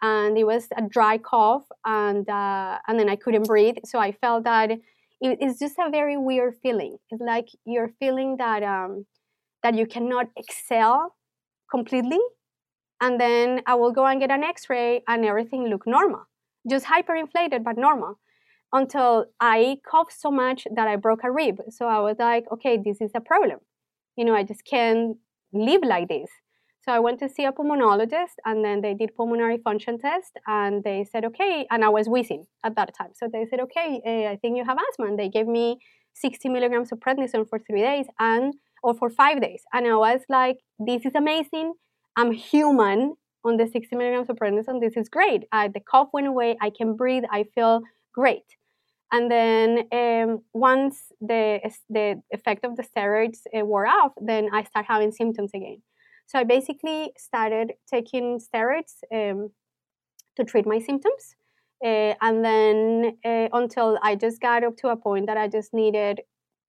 And 0.00 0.38
it 0.38 0.44
was 0.44 0.68
a 0.76 0.82
dry 0.82 1.18
cough, 1.18 1.64
and 1.84 2.28
uh, 2.28 2.78
and 2.88 2.98
then 2.98 3.08
I 3.10 3.16
couldn't 3.16 3.46
breathe. 3.46 3.76
So 3.84 3.98
I 3.98 4.12
felt 4.12 4.44
that 4.44 4.70
it, 5.20 5.38
it's 5.40 5.58
just 5.58 5.76
a 5.78 5.90
very 5.90 6.16
weird 6.16 6.54
feeling. 6.62 6.98
It's 7.10 7.22
like 7.22 7.48
you're 7.64 7.92
feeling 7.98 8.36
that 8.38 8.62
um, 8.62 9.06
that 9.62 9.74
you 9.74 9.86
cannot 9.86 10.26
excel 10.36 11.14
completely, 11.70 12.20
and 13.00 13.20
then 13.20 13.62
I 13.66 13.74
will 13.74 13.92
go 13.92 14.06
and 14.06 14.20
get 14.20 14.30
an 14.30 14.44
X-ray, 14.44 15.02
and 15.06 15.24
everything 15.24 15.68
look 15.68 15.86
normal 15.86 16.28
just 16.68 16.86
hyperinflated 16.86 17.64
but 17.64 17.76
normal 17.76 18.18
until 18.72 19.26
I 19.40 19.78
coughed 19.90 20.12
so 20.12 20.30
much 20.30 20.66
that 20.74 20.88
I 20.88 20.96
broke 20.96 21.24
a 21.24 21.30
rib. 21.30 21.60
So 21.70 21.86
I 21.86 22.00
was 22.00 22.16
like, 22.18 22.44
okay, 22.52 22.78
this 22.82 23.00
is 23.00 23.10
a 23.14 23.20
problem. 23.20 23.58
You 24.16 24.24
know, 24.24 24.34
I 24.34 24.42
just 24.42 24.64
can't 24.64 25.16
live 25.52 25.82
like 25.84 26.08
this. 26.08 26.28
So 26.88 26.94
I 26.94 27.00
went 27.00 27.18
to 27.18 27.28
see 27.28 27.44
a 27.44 27.52
pulmonologist 27.52 28.36
and 28.46 28.64
then 28.64 28.80
they 28.80 28.94
did 28.94 29.14
pulmonary 29.14 29.58
function 29.58 29.98
test 29.98 30.38
and 30.46 30.82
they 30.82 31.04
said, 31.04 31.22
okay, 31.26 31.66
and 31.70 31.84
I 31.84 31.90
was 31.90 32.08
wheezing 32.08 32.46
at 32.64 32.76
that 32.76 32.94
time. 32.96 33.10
So 33.12 33.28
they 33.30 33.44
said, 33.44 33.60
okay, 33.60 34.00
uh, 34.06 34.32
I 34.32 34.36
think 34.36 34.56
you 34.56 34.64
have 34.64 34.78
asthma. 34.78 35.04
And 35.04 35.18
they 35.18 35.28
gave 35.28 35.46
me 35.46 35.80
60 36.14 36.48
milligrams 36.48 36.90
of 36.90 36.98
prednisone 36.98 37.46
for 37.46 37.58
three 37.58 37.82
days 37.82 38.06
and 38.18 38.54
or 38.82 38.94
for 38.94 39.10
five 39.10 39.42
days. 39.42 39.64
And 39.74 39.86
I 39.86 39.96
was 39.96 40.22
like, 40.30 40.60
this 40.78 41.04
is 41.04 41.12
amazing. 41.14 41.74
I'm 42.16 42.32
human 42.32 43.16
on 43.44 43.58
the 43.58 43.66
60 43.66 43.94
milligrams 43.94 44.30
of 44.30 44.36
prednisone. 44.36 44.80
This 44.80 44.96
is 44.96 45.10
great. 45.10 45.44
Uh, 45.52 45.68
the 45.68 45.80
cough 45.80 46.08
went 46.14 46.26
away. 46.26 46.56
I 46.58 46.70
can 46.70 46.96
breathe. 46.96 47.24
I 47.30 47.44
feel 47.54 47.82
great. 48.14 48.56
And 49.12 49.30
then 49.30 49.88
um, 49.92 50.38
once 50.54 51.12
the 51.20 51.60
the 51.90 52.22
effect 52.30 52.64
of 52.64 52.76
the 52.76 52.82
steroids 52.82 53.40
uh, 53.54 53.62
wore 53.66 53.86
off, 53.86 54.12
then 54.18 54.48
I 54.54 54.64
start 54.64 54.86
having 54.88 55.12
symptoms 55.12 55.50
again. 55.52 55.82
So 56.28 56.38
I 56.38 56.44
basically 56.44 57.12
started 57.18 57.72
taking 57.90 58.38
steroids 58.38 58.94
um, 59.12 59.50
to 60.36 60.44
treat 60.44 60.66
my 60.66 60.78
symptoms, 60.78 61.34
uh, 61.84 62.14
and 62.20 62.44
then 62.44 63.18
uh, 63.24 63.48
until 63.52 63.98
I 64.02 64.14
just 64.14 64.40
got 64.40 64.62
up 64.62 64.76
to 64.78 64.88
a 64.88 64.96
point 64.96 65.26
that 65.26 65.36
I 65.36 65.48
just 65.48 65.74
needed 65.74 66.20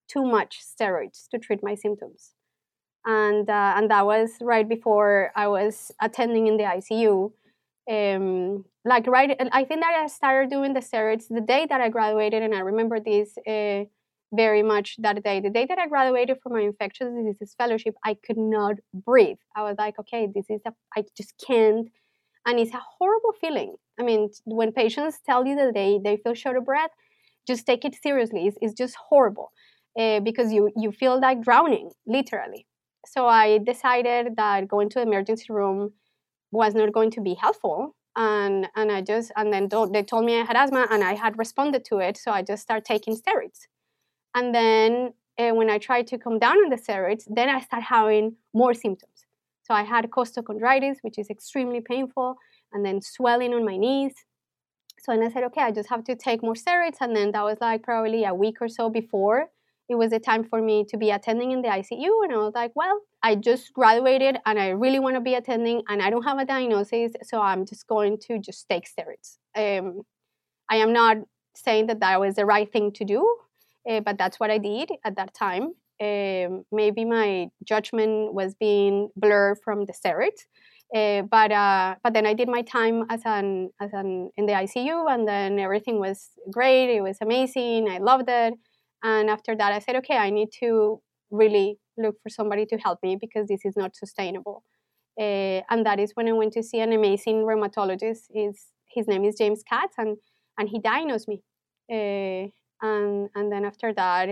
too 0.07 0.23
much 0.23 0.61
steroids 0.65 1.27
to 1.29 1.37
treat 1.37 1.61
my 1.61 1.75
symptoms 1.75 2.33
and 3.05 3.49
uh, 3.49 3.73
and 3.77 3.89
that 3.91 4.05
was 4.05 4.31
right 4.41 4.67
before 4.67 5.31
I 5.35 5.47
was 5.47 5.91
attending 6.01 6.47
in 6.47 6.57
the 6.57 6.63
ICU. 6.63 7.31
Um, 7.89 8.65
like 8.85 9.07
right, 9.07 9.35
I 9.51 9.63
think 9.63 9.81
that 9.81 9.95
I 10.03 10.07
started 10.07 10.49
doing 10.49 10.73
the 10.73 10.79
steroids 10.79 11.27
the 11.27 11.41
day 11.41 11.65
that 11.69 11.81
I 11.81 11.89
graduated, 11.89 12.43
and 12.43 12.53
I 12.53 12.59
remember 12.59 12.99
this 12.99 13.37
uh, 13.47 13.85
very 14.33 14.63
much 14.63 14.95
that 14.99 15.23
day. 15.23 15.39
The 15.39 15.49
day 15.49 15.65
that 15.65 15.79
I 15.79 15.87
graduated 15.87 16.37
from 16.41 16.53
my 16.53 16.61
infectious 16.61 17.09
diseases 17.13 17.55
fellowship, 17.57 17.95
I 18.05 18.15
could 18.25 18.37
not 18.37 18.75
breathe. 18.93 19.37
I 19.55 19.63
was 19.63 19.75
like, 19.77 19.99
okay, 19.99 20.27
this 20.33 20.45
is 20.49 20.61
a, 20.65 20.73
I 20.95 21.03
just 21.17 21.33
can't, 21.45 21.89
and 22.45 22.59
it's 22.59 22.73
a 22.73 22.81
horrible 22.97 23.33
feeling. 23.41 23.75
I 23.99 24.03
mean, 24.03 24.29
when 24.45 24.71
patients 24.71 25.19
tell 25.25 25.45
you 25.45 25.55
that 25.55 25.73
they 25.73 25.99
they 26.03 26.17
feel 26.17 26.33
short 26.33 26.57
of 26.57 26.65
breath, 26.65 26.91
just 27.47 27.65
take 27.65 27.85
it 27.85 27.95
seriously. 27.95 28.47
It's, 28.47 28.57
it's 28.61 28.73
just 28.73 28.95
horrible. 29.09 29.51
Uh, 29.99 30.19
because 30.19 30.53
you 30.53 30.71
you 30.77 30.91
feel 30.91 31.19
like 31.19 31.41
drowning 31.41 31.89
literally 32.05 32.67
so 33.05 33.27
I 33.27 33.59
decided 33.59 34.35
that 34.37 34.67
going 34.67 34.89
to 34.89 34.99
the 34.99 35.03
emergency 35.03 35.47
room 35.49 35.93
was 36.51 36.75
not 36.75 36.91
going 36.93 37.11
to 37.11 37.21
be 37.21 37.33
helpful. 37.35 37.95
And, 38.15 38.67
and 38.75 38.91
I 38.91 39.01
just, 39.01 39.31
and 39.35 39.53
then 39.53 39.69
they 39.91 40.03
told 40.03 40.25
me 40.25 40.39
I 40.39 40.43
had 40.43 40.55
asthma 40.55 40.87
and 40.89 41.03
I 41.03 41.13
had 41.13 41.37
responded 41.37 41.85
to 41.85 41.99
it. 41.99 42.17
So 42.17 42.31
I 42.31 42.41
just 42.41 42.63
started 42.63 42.85
taking 42.85 43.15
steroids. 43.15 43.67
And 44.35 44.53
then 44.53 45.13
uh, 45.37 45.49
when 45.49 45.69
I 45.69 45.77
tried 45.77 46.07
to 46.07 46.17
come 46.17 46.39
down 46.39 46.57
on 46.57 46.69
the 46.69 46.75
steroids, 46.75 47.23
then 47.29 47.49
I 47.49 47.61
started 47.61 47.85
having 47.85 48.35
more 48.53 48.73
symptoms. 48.73 49.25
So 49.63 49.73
I 49.73 49.83
had 49.83 50.09
costochondritis, 50.09 50.97
which 51.01 51.17
is 51.17 51.29
extremely 51.29 51.81
painful, 51.81 52.35
and 52.73 52.85
then 52.85 53.01
swelling 53.01 53.53
on 53.53 53.65
my 53.65 53.77
knees. 53.77 54.13
So 54.99 55.11
then 55.11 55.23
I 55.23 55.31
said, 55.31 55.43
okay, 55.45 55.61
I 55.61 55.71
just 55.71 55.89
have 55.89 56.03
to 56.05 56.15
take 56.15 56.41
more 56.41 56.55
steroids. 56.55 56.97
And 56.99 57.15
then 57.15 57.31
that 57.31 57.43
was 57.43 57.57
like 57.61 57.83
probably 57.83 58.25
a 58.25 58.33
week 58.33 58.57
or 58.61 58.67
so 58.67 58.89
before 58.89 59.49
it 59.89 59.95
was 59.95 60.13
a 60.13 60.19
time 60.19 60.43
for 60.43 60.61
me 60.61 60.85
to 60.85 60.97
be 60.97 61.09
attending 61.09 61.51
in 61.51 61.63
the 61.63 61.67
ICU. 61.67 62.23
And 62.23 62.31
I 62.31 62.37
was 62.37 62.53
like, 62.53 62.71
well, 62.75 63.01
I 63.23 63.35
just 63.35 63.73
graduated 63.73 64.37
and 64.45 64.59
I 64.59 64.69
really 64.69 64.99
want 64.99 65.15
to 65.15 65.21
be 65.21 65.33
attending 65.33 65.81
and 65.89 66.01
I 66.01 66.11
don't 66.11 66.23
have 66.23 66.37
a 66.37 66.45
diagnosis. 66.45 67.13
So 67.23 67.41
I'm 67.41 67.65
just 67.65 67.87
going 67.87 68.19
to 68.27 68.37
just 68.37 68.69
take 68.69 68.87
steroids. 68.87 69.37
Um, 69.55 70.03
I 70.69 70.77
am 70.77 70.93
not 70.93 71.17
saying 71.55 71.87
that 71.87 72.01
that 72.01 72.19
was 72.19 72.35
the 72.35 72.45
right 72.45 72.71
thing 72.71 72.91
to 72.93 73.03
do, 73.03 73.35
uh, 73.89 73.99
but 74.01 74.17
that's 74.17 74.39
what 74.39 74.49
I 74.49 74.57
did 74.57 74.91
at 75.03 75.15
that 75.17 75.33
time. 75.33 75.73
Um, 76.01 76.63
maybe 76.71 77.03
my 77.05 77.49
judgment 77.63 78.33
was 78.33 78.55
being 78.55 79.09
blurred 79.15 79.59
from 79.63 79.85
the 79.85 79.93
steroids. 79.93 80.45
Uh, 80.95 81.21
but 81.23 81.51
uh, 81.51 81.95
but 82.03 82.13
then 82.13 82.25
I 82.25 82.33
did 82.33 82.47
my 82.47 82.63
time 82.63 83.05
as 83.09 83.21
an 83.25 83.69
as 83.79 83.91
an 83.93 84.31
in 84.37 84.47
the 84.47 84.53
ICU, 84.53 85.05
and 85.07 85.27
then 85.27 85.59
everything 85.59 85.99
was 85.99 86.29
great. 86.51 86.89
It 86.89 87.01
was 87.01 87.17
amazing. 87.21 87.87
I 87.87 87.99
loved 87.99 88.27
it. 88.27 88.55
And 89.03 89.29
after 89.29 89.55
that, 89.55 89.71
I 89.71 89.79
said, 89.79 89.95
okay, 89.97 90.17
I 90.17 90.29
need 90.29 90.49
to 90.59 90.99
really 91.31 91.77
look 91.97 92.15
for 92.23 92.29
somebody 92.29 92.65
to 92.67 92.77
help 92.77 92.99
me 93.03 93.17
because 93.19 93.47
this 93.47 93.65
is 93.65 93.75
not 93.77 93.95
sustainable. 93.95 94.63
Uh, 95.19 95.61
and 95.69 95.85
that 95.85 95.99
is 95.99 96.11
when 96.15 96.27
I 96.27 96.31
went 96.31 96.53
to 96.53 96.63
see 96.63 96.79
an 96.79 96.93
amazing 96.93 97.43
rheumatologist. 97.43 98.23
His, 98.33 98.67
his 98.89 99.07
name 99.07 99.25
is 99.25 99.35
James 99.37 99.63
Katz, 99.67 99.95
and, 99.97 100.17
and 100.57 100.69
he 100.69 100.79
diagnosed 100.79 101.27
me. 101.27 101.41
And, 102.81 103.29
and 103.35 103.51
then 103.51 103.65
after 103.65 103.93
that, 103.93 104.29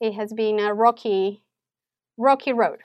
it 0.00 0.12
has 0.14 0.32
been 0.32 0.58
a 0.58 0.74
rocky, 0.74 1.42
rocky 2.16 2.52
road. 2.52 2.80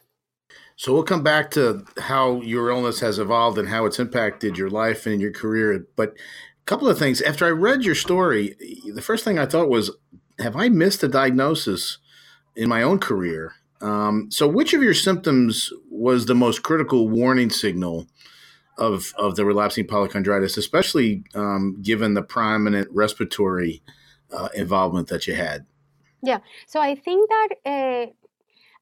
So 0.75 0.93
we'll 0.93 1.03
come 1.03 1.24
back 1.24 1.51
to 1.51 1.86
how 2.00 2.41
your 2.41 2.70
illness 2.70 3.00
has 3.01 3.20
evolved 3.20 3.58
and 3.58 3.70
how 3.70 3.86
it's 3.86 4.00
impacted 4.00 4.58
your 4.58 4.70
life 4.70 5.05
and 5.05 5.22
your 5.22 5.31
career. 5.31 5.86
But 5.96 6.10
a 6.10 6.65
couple 6.65 6.89
of 6.89 6.98
things. 6.98 7.22
After 7.22 7.46
I 7.46 7.51
read 7.51 7.84
your 7.84 7.96
story, 7.96 8.55
the 8.93 9.01
first 9.01 9.24
thing 9.24 9.39
I 9.39 9.46
thought 9.46 9.70
was, 9.70 9.91
have 10.39 10.55
I 10.55 10.70
missed 10.70 11.03
a 11.03 11.08
diagnosis 11.08 12.00
in 12.55 12.70
my 12.70 12.81
own 12.84 13.00
career? 13.00 13.53
Um, 13.81 14.29
so, 14.29 14.48
which 14.48 14.74
of 14.74 14.84
your 14.84 14.93
symptoms 14.93 15.74
was 15.89 16.25
the 16.25 16.36
most 16.36 16.62
critical 16.62 17.10
warning 17.10 17.50
signal 17.50 18.08
of 18.77 19.13
of 19.17 19.36
the 19.36 19.46
relapsing 19.46 19.88
polychondritis, 19.88 20.58
especially 20.58 21.24
um, 21.34 21.77
given 21.81 22.13
the 22.13 22.22
prominent 22.22 22.89
respiratory 22.91 23.81
uh, 24.33 24.50
involvement 24.55 25.07
that 25.09 25.27
you 25.27 25.35
had? 25.35 25.65
Yeah, 26.23 26.39
so 26.67 26.79
I 26.79 26.95
think 26.95 27.29
that 27.29 27.50
uh, 27.65 28.05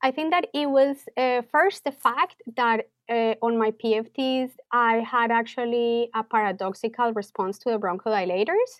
I 0.02 0.12
think 0.12 0.32
that 0.32 0.48
it 0.54 0.70
was 0.70 0.98
uh, 1.18 1.42
first 1.52 1.84
the 1.84 1.92
fact 1.92 2.42
that 2.56 2.88
uh, 3.10 3.36
on 3.42 3.58
my 3.58 3.72
PFTs 3.72 4.52
I 4.72 4.98
had 5.00 5.32
actually 5.32 6.10
a 6.14 6.24
paradoxical 6.24 7.14
response 7.14 7.58
to 7.60 7.72
the 7.72 7.80
bronchodilators. 7.80 8.72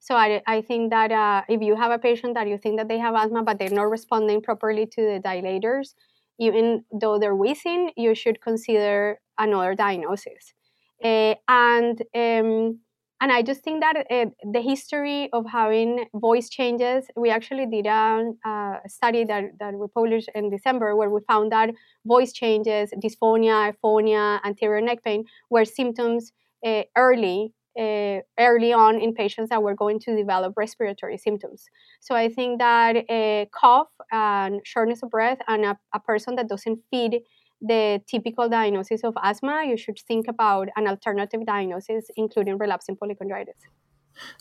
So 0.00 0.14
I, 0.14 0.42
I 0.46 0.62
think 0.62 0.90
that 0.90 1.10
uh, 1.10 1.42
if 1.48 1.60
you 1.60 1.74
have 1.74 1.90
a 1.90 1.98
patient 1.98 2.34
that 2.34 2.46
you 2.46 2.58
think 2.58 2.76
that 2.76 2.88
they 2.88 2.98
have 2.98 3.14
asthma 3.14 3.42
but 3.42 3.58
they're 3.58 3.70
not 3.70 3.90
responding 3.90 4.40
properly 4.40 4.86
to 4.86 5.00
the 5.02 5.20
dilators, 5.24 5.94
even 6.38 6.84
though 6.92 7.18
they're 7.18 7.34
wheezing, 7.34 7.90
you 7.96 8.14
should 8.14 8.40
consider 8.40 9.18
another 9.38 9.74
diagnosis. 9.74 10.54
Uh, 11.02 11.34
and 11.48 12.02
um, 12.14 12.78
and 13.20 13.32
I 13.32 13.42
just 13.42 13.62
think 13.62 13.80
that 13.80 13.96
uh, 14.10 14.26
the 14.52 14.60
history 14.60 15.28
of 15.32 15.44
having 15.50 16.06
voice 16.14 16.48
changes, 16.48 17.06
we 17.16 17.30
actually 17.30 17.66
did 17.66 17.86
a, 17.86 18.30
a, 18.46 18.80
study 18.86 19.24
that, 19.24 19.44
that 19.58 19.74
we 19.74 19.86
published 19.92 20.28
in 20.34 20.50
December 20.50 20.94
where 20.94 21.10
we 21.10 21.20
found 21.26 21.50
that 21.50 21.70
voice 22.06 22.32
changes, 22.32 22.92
dysphonia, 23.02 23.72
aphonia, 23.72 24.40
anterior 24.44 24.80
neck 24.80 25.02
pain 25.02 25.24
were 25.50 25.64
symptoms 25.64 26.32
uh, 26.64 26.82
early 26.96 27.54
uh, 27.78 28.18
early 28.40 28.72
on 28.72 29.00
in 29.00 29.14
patients 29.14 29.50
that 29.50 29.62
were 29.62 29.74
going 29.74 30.00
to 30.00 30.16
develop 30.16 30.52
respiratory 30.56 31.16
symptoms. 31.16 31.66
So 32.00 32.14
I 32.14 32.28
think 32.28 32.58
that 32.58 32.96
a 33.08 33.48
cough 33.54 33.88
and 34.10 34.60
shortness 34.64 35.02
of 35.02 35.10
breath 35.10 35.38
and 35.46 35.64
a, 35.64 35.78
a 35.94 36.00
person 36.00 36.34
that 36.36 36.48
doesn't 36.48 36.80
fit 36.90 37.22
the 37.60 38.00
typical 38.06 38.48
diagnosis 38.48 39.02
of 39.04 39.14
asthma, 39.22 39.64
you 39.66 39.76
should 39.76 39.98
think 39.98 40.26
about 40.28 40.68
an 40.76 40.86
alternative 40.86 41.44
diagnosis, 41.46 42.06
including 42.16 42.58
relapsing 42.58 42.96
polychondritis. 42.96 43.60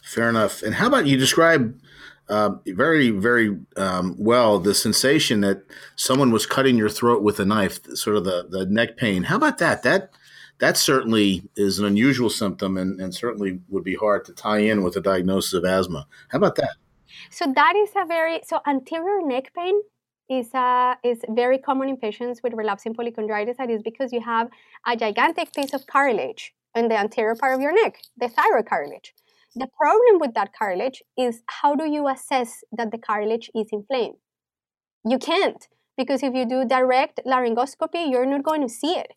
Fair 0.04 0.30
enough. 0.30 0.64
And 0.64 0.76
how 0.76 0.88
about 0.88 1.06
you 1.06 1.18
describe 1.18 1.80
uh, 2.30 2.52
very, 2.68 3.10
very 3.10 3.58
um, 3.78 4.16
well 4.18 4.60
the 4.60 4.74
sensation 4.74 5.42
that 5.42 5.64
someone 5.96 6.32
was 6.32 6.46
cutting 6.46 6.78
your 6.78 6.90
throat 6.90 7.22
with 7.22 7.40
a 7.40 7.46
knife, 7.46 7.80
sort 7.96 8.18
of 8.18 8.26
the, 8.26 8.48
the 8.50 8.66
neck 8.66 8.98
pain. 8.98 9.24
How 9.24 9.38
about 9.38 9.60
that? 9.60 9.84
That 9.84 10.12
that 10.60 10.76
certainly 10.76 11.44
is 11.56 11.80
an 11.80 11.86
unusual 11.86 12.30
symptom 12.30 12.78
and, 12.78 13.00
and 13.00 13.14
certainly 13.14 13.60
would 13.70 13.84
be 13.84 13.96
hard 13.96 14.26
to 14.26 14.34
tie 14.34 14.58
in 14.58 14.84
with 14.84 14.96
a 14.96 15.02
diagnosis 15.02 15.54
of 15.54 15.64
asthma. 15.64 16.08
How 16.30 16.38
about 16.38 16.56
that? 16.56 16.76
So 17.30 17.52
that 17.56 17.76
is 17.76 17.90
a 17.96 18.06
very 18.06 18.42
so 18.44 18.60
anterior 18.66 19.22
neck 19.22 19.54
pain 19.56 19.80
is 20.30 20.54
uh, 20.54 20.96
is 21.04 21.20
very 21.30 21.58
common 21.58 21.90
in 21.90 21.98
patients 21.98 22.42
with 22.44 22.54
relapsing 22.54 22.94
polychondritis. 22.94 23.58
That 23.58 23.70
is 23.70 23.82
because 23.84 24.12
you 24.12 24.22
have 24.22 24.50
a 24.86 24.96
gigantic 24.96 25.54
piece 25.54 25.74
of 25.74 25.88
cartilage 25.88 26.54
in 26.76 26.88
the 26.88 26.98
anterior 26.98 27.36
part 27.36 27.56
of 27.56 27.62
your 27.62 27.74
neck, 27.74 28.00
the 28.18 28.30
thyroid 28.30 28.68
cartilage. 28.68 29.14
The 29.56 29.68
problem 29.80 30.20
with 30.20 30.34
that 30.36 30.52
cartilage 30.58 31.02
is 31.18 31.42
how 31.48 31.76
do 31.76 31.90
you 31.90 32.08
assess 32.08 32.64
that 32.72 32.92
the 32.92 32.98
cartilage 32.98 33.50
is 33.56 33.68
inflamed? 33.72 34.18
You 35.04 35.18
can't 35.18 35.68
because 35.98 36.22
if 36.22 36.34
you 36.36 36.46
do 36.46 36.66
direct 36.66 37.20
laryngoscopy, 37.26 38.12
you're 38.12 38.26
not 38.26 38.44
going 38.44 38.62
to 38.62 38.70
see 38.70 38.94
it. 38.94 39.14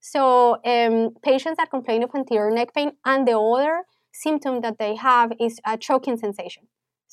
So 0.00 0.58
um, 0.64 1.14
patients 1.22 1.56
that 1.58 1.70
complain 1.70 2.02
of 2.02 2.10
anterior 2.14 2.50
neck 2.50 2.74
pain 2.74 2.92
and 3.04 3.26
the 3.26 3.38
other 3.38 3.84
symptom 4.12 4.60
that 4.60 4.78
they 4.78 4.96
have 4.96 5.32
is 5.40 5.60
a 5.64 5.78
choking 5.78 6.16
sensation. 6.16 6.64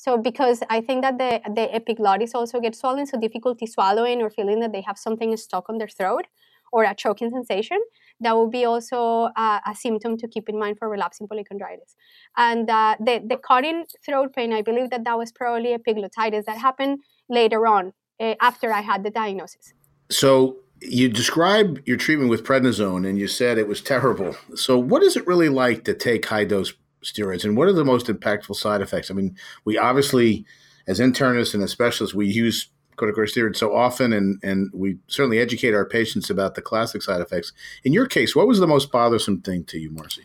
So 0.04 0.18
because 0.18 0.64
I 0.68 0.80
think 0.80 1.02
that 1.02 1.18
the, 1.18 1.40
the 1.54 1.72
epiglottis 1.72 2.34
also 2.34 2.58
gets 2.58 2.80
swollen, 2.80 3.06
so 3.06 3.20
difficulty 3.20 3.66
swallowing 3.66 4.20
or 4.20 4.30
feeling 4.30 4.58
that 4.58 4.72
they 4.72 4.80
have 4.80 4.98
something 4.98 5.36
stuck 5.36 5.70
on 5.70 5.78
their 5.78 5.86
throat 5.86 6.24
or 6.72 6.82
a 6.82 6.92
choking 6.92 7.30
sensation, 7.30 7.78
that 8.18 8.36
would 8.36 8.50
be 8.50 8.64
also 8.64 9.28
a, 9.36 9.60
a 9.64 9.74
symptom 9.76 10.18
to 10.18 10.26
keep 10.26 10.48
in 10.48 10.58
mind 10.58 10.76
for 10.80 10.88
relapsing 10.88 11.28
polychondritis. 11.28 11.94
And 12.36 12.68
uh, 12.68 12.96
the, 12.98 13.22
the 13.24 13.36
cutting 13.36 13.84
throat 14.04 14.34
pain, 14.34 14.52
I 14.52 14.62
believe 14.62 14.90
that 14.90 15.04
that 15.04 15.16
was 15.16 15.30
probably 15.30 15.72
epiglottitis 15.78 16.46
that 16.46 16.58
happened 16.58 16.98
later 17.28 17.64
on 17.68 17.92
uh, 18.18 18.34
after 18.40 18.72
I 18.72 18.80
had 18.80 19.04
the 19.04 19.10
diagnosis. 19.10 19.72
So 20.10 20.56
you 20.80 21.10
describe 21.10 21.80
your 21.86 21.96
treatment 21.96 22.28
with 22.28 22.42
prednisone 22.42 23.08
and 23.08 23.20
you 23.20 23.28
said 23.28 23.56
it 23.56 23.68
was 23.68 23.80
terrible. 23.80 24.34
So 24.56 24.76
what 24.76 25.04
is 25.04 25.16
it 25.16 25.24
really 25.28 25.48
like 25.48 25.84
to 25.84 25.94
take 25.94 26.26
high 26.26 26.44
dose 26.44 26.72
steroids 27.04 27.44
and 27.44 27.56
what 27.56 27.68
are 27.68 27.72
the 27.72 27.84
most 27.84 28.06
impactful 28.06 28.56
side 28.56 28.80
effects? 28.80 29.10
I 29.10 29.14
mean, 29.14 29.36
we 29.64 29.78
obviously, 29.78 30.44
as 30.86 31.00
internists 31.00 31.54
and 31.54 31.62
as 31.62 31.70
specialists, 31.70 32.14
we 32.14 32.26
use 32.26 32.68
corticosteroids 32.96 33.56
so 33.56 33.74
often 33.74 34.12
and, 34.12 34.38
and 34.42 34.70
we 34.74 34.98
certainly 35.06 35.38
educate 35.38 35.74
our 35.74 35.84
patients 35.84 36.30
about 36.30 36.54
the 36.54 36.62
classic 36.62 37.02
side 37.02 37.20
effects. 37.20 37.52
In 37.84 37.92
your 37.92 38.06
case, 38.06 38.36
what 38.36 38.46
was 38.46 38.60
the 38.60 38.66
most 38.66 38.92
bothersome 38.92 39.40
thing 39.40 39.64
to 39.64 39.78
you, 39.78 39.90
Marcy? 39.90 40.22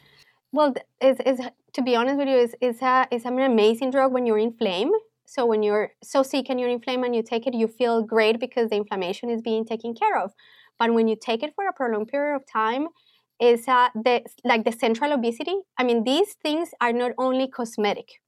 Well, 0.52 0.74
is 1.02 1.18
is 1.26 1.40
to 1.74 1.82
be 1.82 1.96
honest 1.96 2.18
with 2.18 2.28
you, 2.28 2.38
is 2.38 2.56
is 2.62 2.82
a 2.82 3.08
is 3.12 3.26
an 3.26 3.40
amazing 3.40 3.92
drug 3.92 4.14
when 4.14 4.26
you're 4.26 4.38
inflamed. 4.38 4.96
So 5.26 5.46
when 5.46 5.62
you're 5.62 5.92
so 6.02 6.24
sick 6.24 6.46
and 6.50 6.58
you're 6.60 6.70
inflamed 6.70 7.04
and 7.04 7.14
you 7.14 7.22
take 7.22 7.48
it, 7.48 7.54
you 7.54 7.68
feel 7.68 8.02
great 8.02 8.40
because 8.40 8.70
the 8.70 8.78
inflammation 8.78 9.30
is 9.30 9.42
being 9.42 9.66
taken 9.66 9.94
care 9.94 10.18
of. 10.18 10.34
But 10.80 10.94
when 10.94 11.10
you 11.10 11.18
take 11.20 11.44
it 11.44 11.54
for 11.54 11.68
a 11.68 11.74
prolonged 11.74 12.08
period 12.08 12.36
of 12.36 12.44
time, 12.52 12.88
is 13.40 13.68
uh, 13.68 13.90
the 13.96 14.24
like 14.44 14.64
the 14.66 14.72
central 14.72 15.12
obesity. 15.14 15.56
I 15.78 15.84
mean, 15.84 16.04
these 16.04 16.36
things 16.44 16.72
are 16.82 16.94
not 16.94 17.12
only 17.18 17.48
cosmetic; 17.48 18.20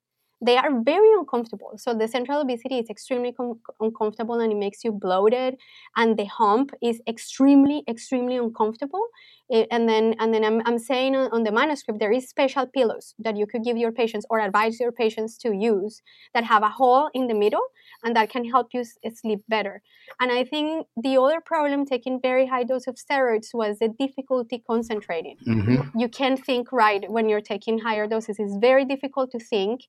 they 0.41 0.57
are 0.57 0.81
very 0.81 1.11
uncomfortable. 1.13 1.73
So 1.77 1.93
the 1.93 2.07
central 2.07 2.41
obesity 2.41 2.79
is 2.79 2.89
extremely 2.89 3.31
com- 3.33 3.59
uncomfortable 3.79 4.39
and 4.39 4.51
it 4.51 4.57
makes 4.57 4.83
you 4.83 4.91
bloated, 4.91 5.57
and 5.95 6.17
the 6.17 6.25
hump 6.25 6.71
is 6.81 7.01
extremely, 7.07 7.83
extremely 7.87 8.37
uncomfortable. 8.37 9.05
It, 9.49 9.67
and 9.71 9.89
then, 9.89 10.15
and 10.19 10.31
then 10.33 10.43
I'm, 10.45 10.61
I'm 10.65 10.77
saying 10.77 11.15
on, 11.15 11.31
on, 11.31 11.43
the 11.43 11.51
manuscript 11.51 11.99
there 11.99 12.11
is 12.11 12.29
special 12.29 12.67
pillows 12.67 13.15
that 13.17 13.35
you 13.35 13.47
could 13.47 13.63
give 13.63 13.77
your 13.77 13.91
patients 13.91 14.25
or 14.29 14.39
advise 14.39 14.79
your 14.79 14.91
patients 14.91 15.37
to 15.39 15.55
use 15.55 16.03
that 16.35 16.43
have 16.43 16.61
a 16.61 16.69
hole 16.69 17.09
in 17.15 17.25
the 17.25 17.33
middle 17.33 17.63
and 18.03 18.15
that 18.15 18.29
can 18.29 18.45
help 18.45 18.67
you 18.73 18.83
sleep 19.11 19.39
better. 19.49 19.81
And 20.19 20.31
I 20.31 20.43
think 20.43 20.85
the 20.95 21.17
other 21.17 21.41
problem 21.41 21.85
taking 21.85 22.21
very 22.21 22.45
high 22.45 22.63
dose 22.63 22.85
of 22.85 22.95
steroids 22.95 23.47
was 23.53 23.79
the 23.79 23.89
difficulty 23.89 24.63
concentrating. 24.65 25.37
Mm-hmm. 25.47 25.97
You 25.97 26.09
can't 26.09 26.43
think 26.43 26.71
right 26.71 27.09
when 27.09 27.27
you're 27.27 27.41
taking 27.41 27.79
higher 27.79 28.07
doses. 28.07 28.37
It's 28.39 28.57
very 28.57 28.85
difficult 28.85 29.31
to 29.31 29.39
think 29.39 29.81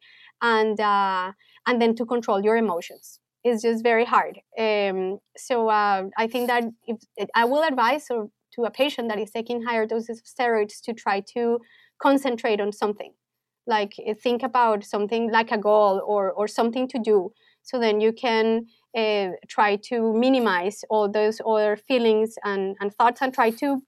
and 0.43 0.81
uh, 0.81 1.33
and 1.67 1.81
then 1.81 1.95
to 1.97 2.05
control 2.07 2.43
your 2.43 2.57
emotions 2.57 3.21
is 3.45 3.63
just 3.63 3.83
very 3.83 4.05
hard. 4.05 4.39
Um, 4.59 5.19
so 5.37 5.69
uh, 5.69 6.05
I 6.19 6.27
think 6.27 6.49
that 6.49 6.65
if 6.87 6.99
I 7.35 7.45
will 7.45 7.63
advise 7.63 8.07
to 8.07 8.65
a 8.65 8.71
patient 8.71 9.09
that 9.09 9.19
is 9.19 9.31
taking 9.31 9.63
higher 9.63 9.87
doses 9.87 10.19
of 10.19 10.25
steroids 10.25 10.81
to 10.83 10.93
try 10.93 11.21
to 11.35 11.61
concentrate 12.03 12.61
on 12.61 12.73
something, 12.73 13.13
like 13.67 13.95
eh, 14.05 14.15
think 14.15 14.43
about 14.43 14.85
something 14.85 15.31
like 15.31 15.53
a 15.53 15.59
goal 15.59 16.03
or 16.07 16.33
or 16.33 16.49
something 16.49 16.89
to 16.89 16.99
do. 16.99 17.33
So 17.63 17.79
then 17.79 18.01
you 18.01 18.13
can 18.13 18.67
uh, 18.97 19.29
try 19.49 19.77
to 19.91 20.13
minimize 20.15 20.83
all 20.91 21.11
those 21.11 21.41
other 21.47 21.77
feelings 21.77 22.35
and, 22.45 22.77
and 22.81 22.93
thoughts 22.95 23.21
and 23.23 23.33
try 23.33 23.51
to 23.51 23.83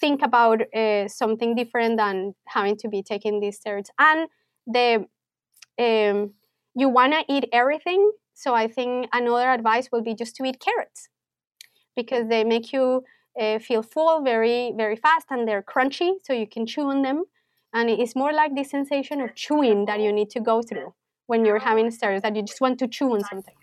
think 0.00 0.22
about 0.22 0.62
uh, 0.74 1.08
something 1.08 1.54
different 1.54 1.98
than 1.98 2.34
having 2.46 2.76
to 2.78 2.88
be 2.88 3.02
taking 3.02 3.40
these 3.40 3.60
steroids. 3.60 3.90
And 3.98 4.28
the 4.66 5.06
um, 5.78 6.32
you 6.74 6.88
want 6.88 7.12
to 7.12 7.24
eat 7.28 7.48
everything. 7.52 8.12
So 8.34 8.54
I 8.54 8.68
think 8.68 9.08
another 9.12 9.50
advice 9.50 9.88
will 9.90 10.02
be 10.02 10.14
just 10.14 10.36
to 10.36 10.44
eat 10.44 10.60
carrots 10.60 11.08
because 11.96 12.28
they 12.28 12.44
make 12.44 12.72
you 12.72 13.02
uh, 13.38 13.58
feel 13.58 13.82
full 13.82 14.22
very, 14.22 14.72
very 14.76 14.96
fast 14.96 15.26
and 15.30 15.46
they're 15.46 15.62
crunchy, 15.62 16.12
so 16.24 16.32
you 16.32 16.46
can 16.46 16.66
chew 16.66 16.82
on 16.82 17.02
them. 17.02 17.24
And 17.72 17.90
it's 17.90 18.16
more 18.16 18.32
like 18.32 18.54
the 18.54 18.64
sensation 18.64 19.20
of 19.20 19.34
chewing 19.34 19.84
that 19.86 20.00
you 20.00 20.12
need 20.12 20.30
to 20.30 20.40
go 20.40 20.62
through 20.62 20.94
when 21.26 21.44
you're 21.44 21.58
having 21.58 21.86
steroids, 21.90 22.22
that 22.22 22.34
you 22.34 22.42
just 22.42 22.60
want 22.60 22.78
to 22.78 22.88
chew 22.88 23.12
on 23.12 23.22
something. 23.24 23.54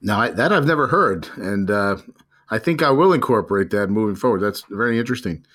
Now, 0.00 0.30
that 0.30 0.52
I've 0.52 0.66
never 0.66 0.88
heard. 0.88 1.28
And 1.36 1.70
uh, 1.70 1.98
I 2.50 2.58
think 2.58 2.82
I 2.82 2.90
will 2.90 3.12
incorporate 3.12 3.70
that 3.70 3.88
moving 3.88 4.16
forward. 4.16 4.40
That's 4.40 4.64
very 4.68 4.98
interesting. 4.98 5.46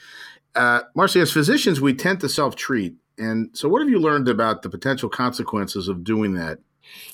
Uh, 0.56 0.82
Marcy, 0.96 1.20
as 1.20 1.32
physicians, 1.32 1.82
we 1.82 1.94
tend 1.94 2.22
to 2.22 2.30
self 2.30 2.56
treat 2.56 2.96
and 3.18 3.50
so, 3.54 3.68
what 3.68 3.82
have 3.82 3.90
you 3.90 4.00
learned 4.00 4.28
about 4.28 4.62
the 4.62 4.70
potential 4.70 5.10
consequences 5.10 5.88
of 5.88 6.04
doing 6.04 6.34
that? 6.36 6.60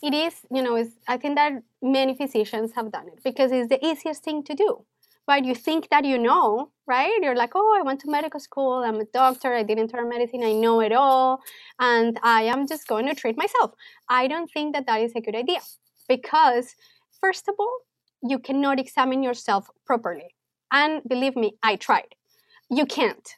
It 0.01 0.13
is, 0.13 0.35
you 0.51 0.61
know, 0.61 0.85
I 1.07 1.17
think 1.17 1.35
that 1.35 1.53
many 1.81 2.15
physicians 2.15 2.73
have 2.73 2.91
done 2.91 3.07
it 3.07 3.23
because 3.23 3.51
it's 3.51 3.69
the 3.69 3.83
easiest 3.83 4.23
thing 4.23 4.43
to 4.43 4.53
do. 4.53 4.85
Right? 5.25 5.45
You 5.45 5.55
think 5.55 5.89
that 5.89 6.03
you 6.03 6.17
know, 6.17 6.71
right? 6.85 7.13
You're 7.21 7.35
like, 7.35 7.51
oh, 7.55 7.77
I 7.79 7.81
went 7.81 8.01
to 8.01 8.11
medical 8.11 8.41
school, 8.41 8.83
I'm 8.83 8.99
a 8.99 9.05
doctor, 9.05 9.53
I 9.53 9.63
did 9.63 9.79
internal 9.79 10.09
medicine, 10.09 10.43
I 10.43 10.51
know 10.51 10.81
it 10.81 10.91
all, 10.91 11.39
and 11.79 12.19
I 12.23 12.43
am 12.43 12.67
just 12.67 12.87
going 12.87 13.07
to 13.07 13.15
treat 13.15 13.37
myself. 13.37 13.71
I 14.09 14.27
don't 14.27 14.51
think 14.51 14.75
that 14.75 14.85
that 14.87 14.99
is 14.99 15.13
a 15.15 15.21
good 15.21 15.35
idea 15.35 15.61
because, 16.09 16.75
first 17.21 17.47
of 17.47 17.55
all, 17.57 17.73
you 18.21 18.37
cannot 18.37 18.81
examine 18.81 19.23
yourself 19.23 19.69
properly. 19.85 20.35
And 20.73 21.01
believe 21.07 21.37
me, 21.37 21.53
I 21.63 21.77
tried. 21.77 22.15
You 22.69 22.85
can't 22.85 23.33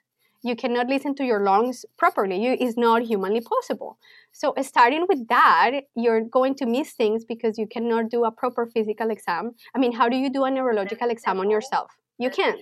you 0.45 0.55
cannot 0.55 0.87
listen 0.87 1.15
to 1.15 1.25
your 1.25 1.43
lungs 1.43 1.85
properly. 1.97 2.37
You, 2.39 2.55
it's 2.59 2.77
not 2.77 3.01
humanly 3.01 3.41
possible. 3.41 3.97
So, 4.31 4.53
starting 4.61 5.05
with 5.09 5.27
that, 5.27 5.71
you're 5.95 6.21
going 6.21 6.53
to 6.57 6.67
miss 6.67 6.91
things 6.91 7.25
because 7.25 7.57
you 7.57 7.65
cannot 7.65 8.11
do 8.11 8.25
a 8.25 8.31
proper 8.31 8.67
physical 8.67 9.09
exam. 9.09 9.55
I 9.75 9.79
mean, 9.79 9.91
how 9.91 10.07
do 10.07 10.15
you 10.15 10.29
do 10.29 10.43
a 10.43 10.51
neurological 10.51 11.09
exam 11.09 11.39
on 11.39 11.49
yourself? 11.49 11.89
You 12.19 12.29
can't. 12.29 12.61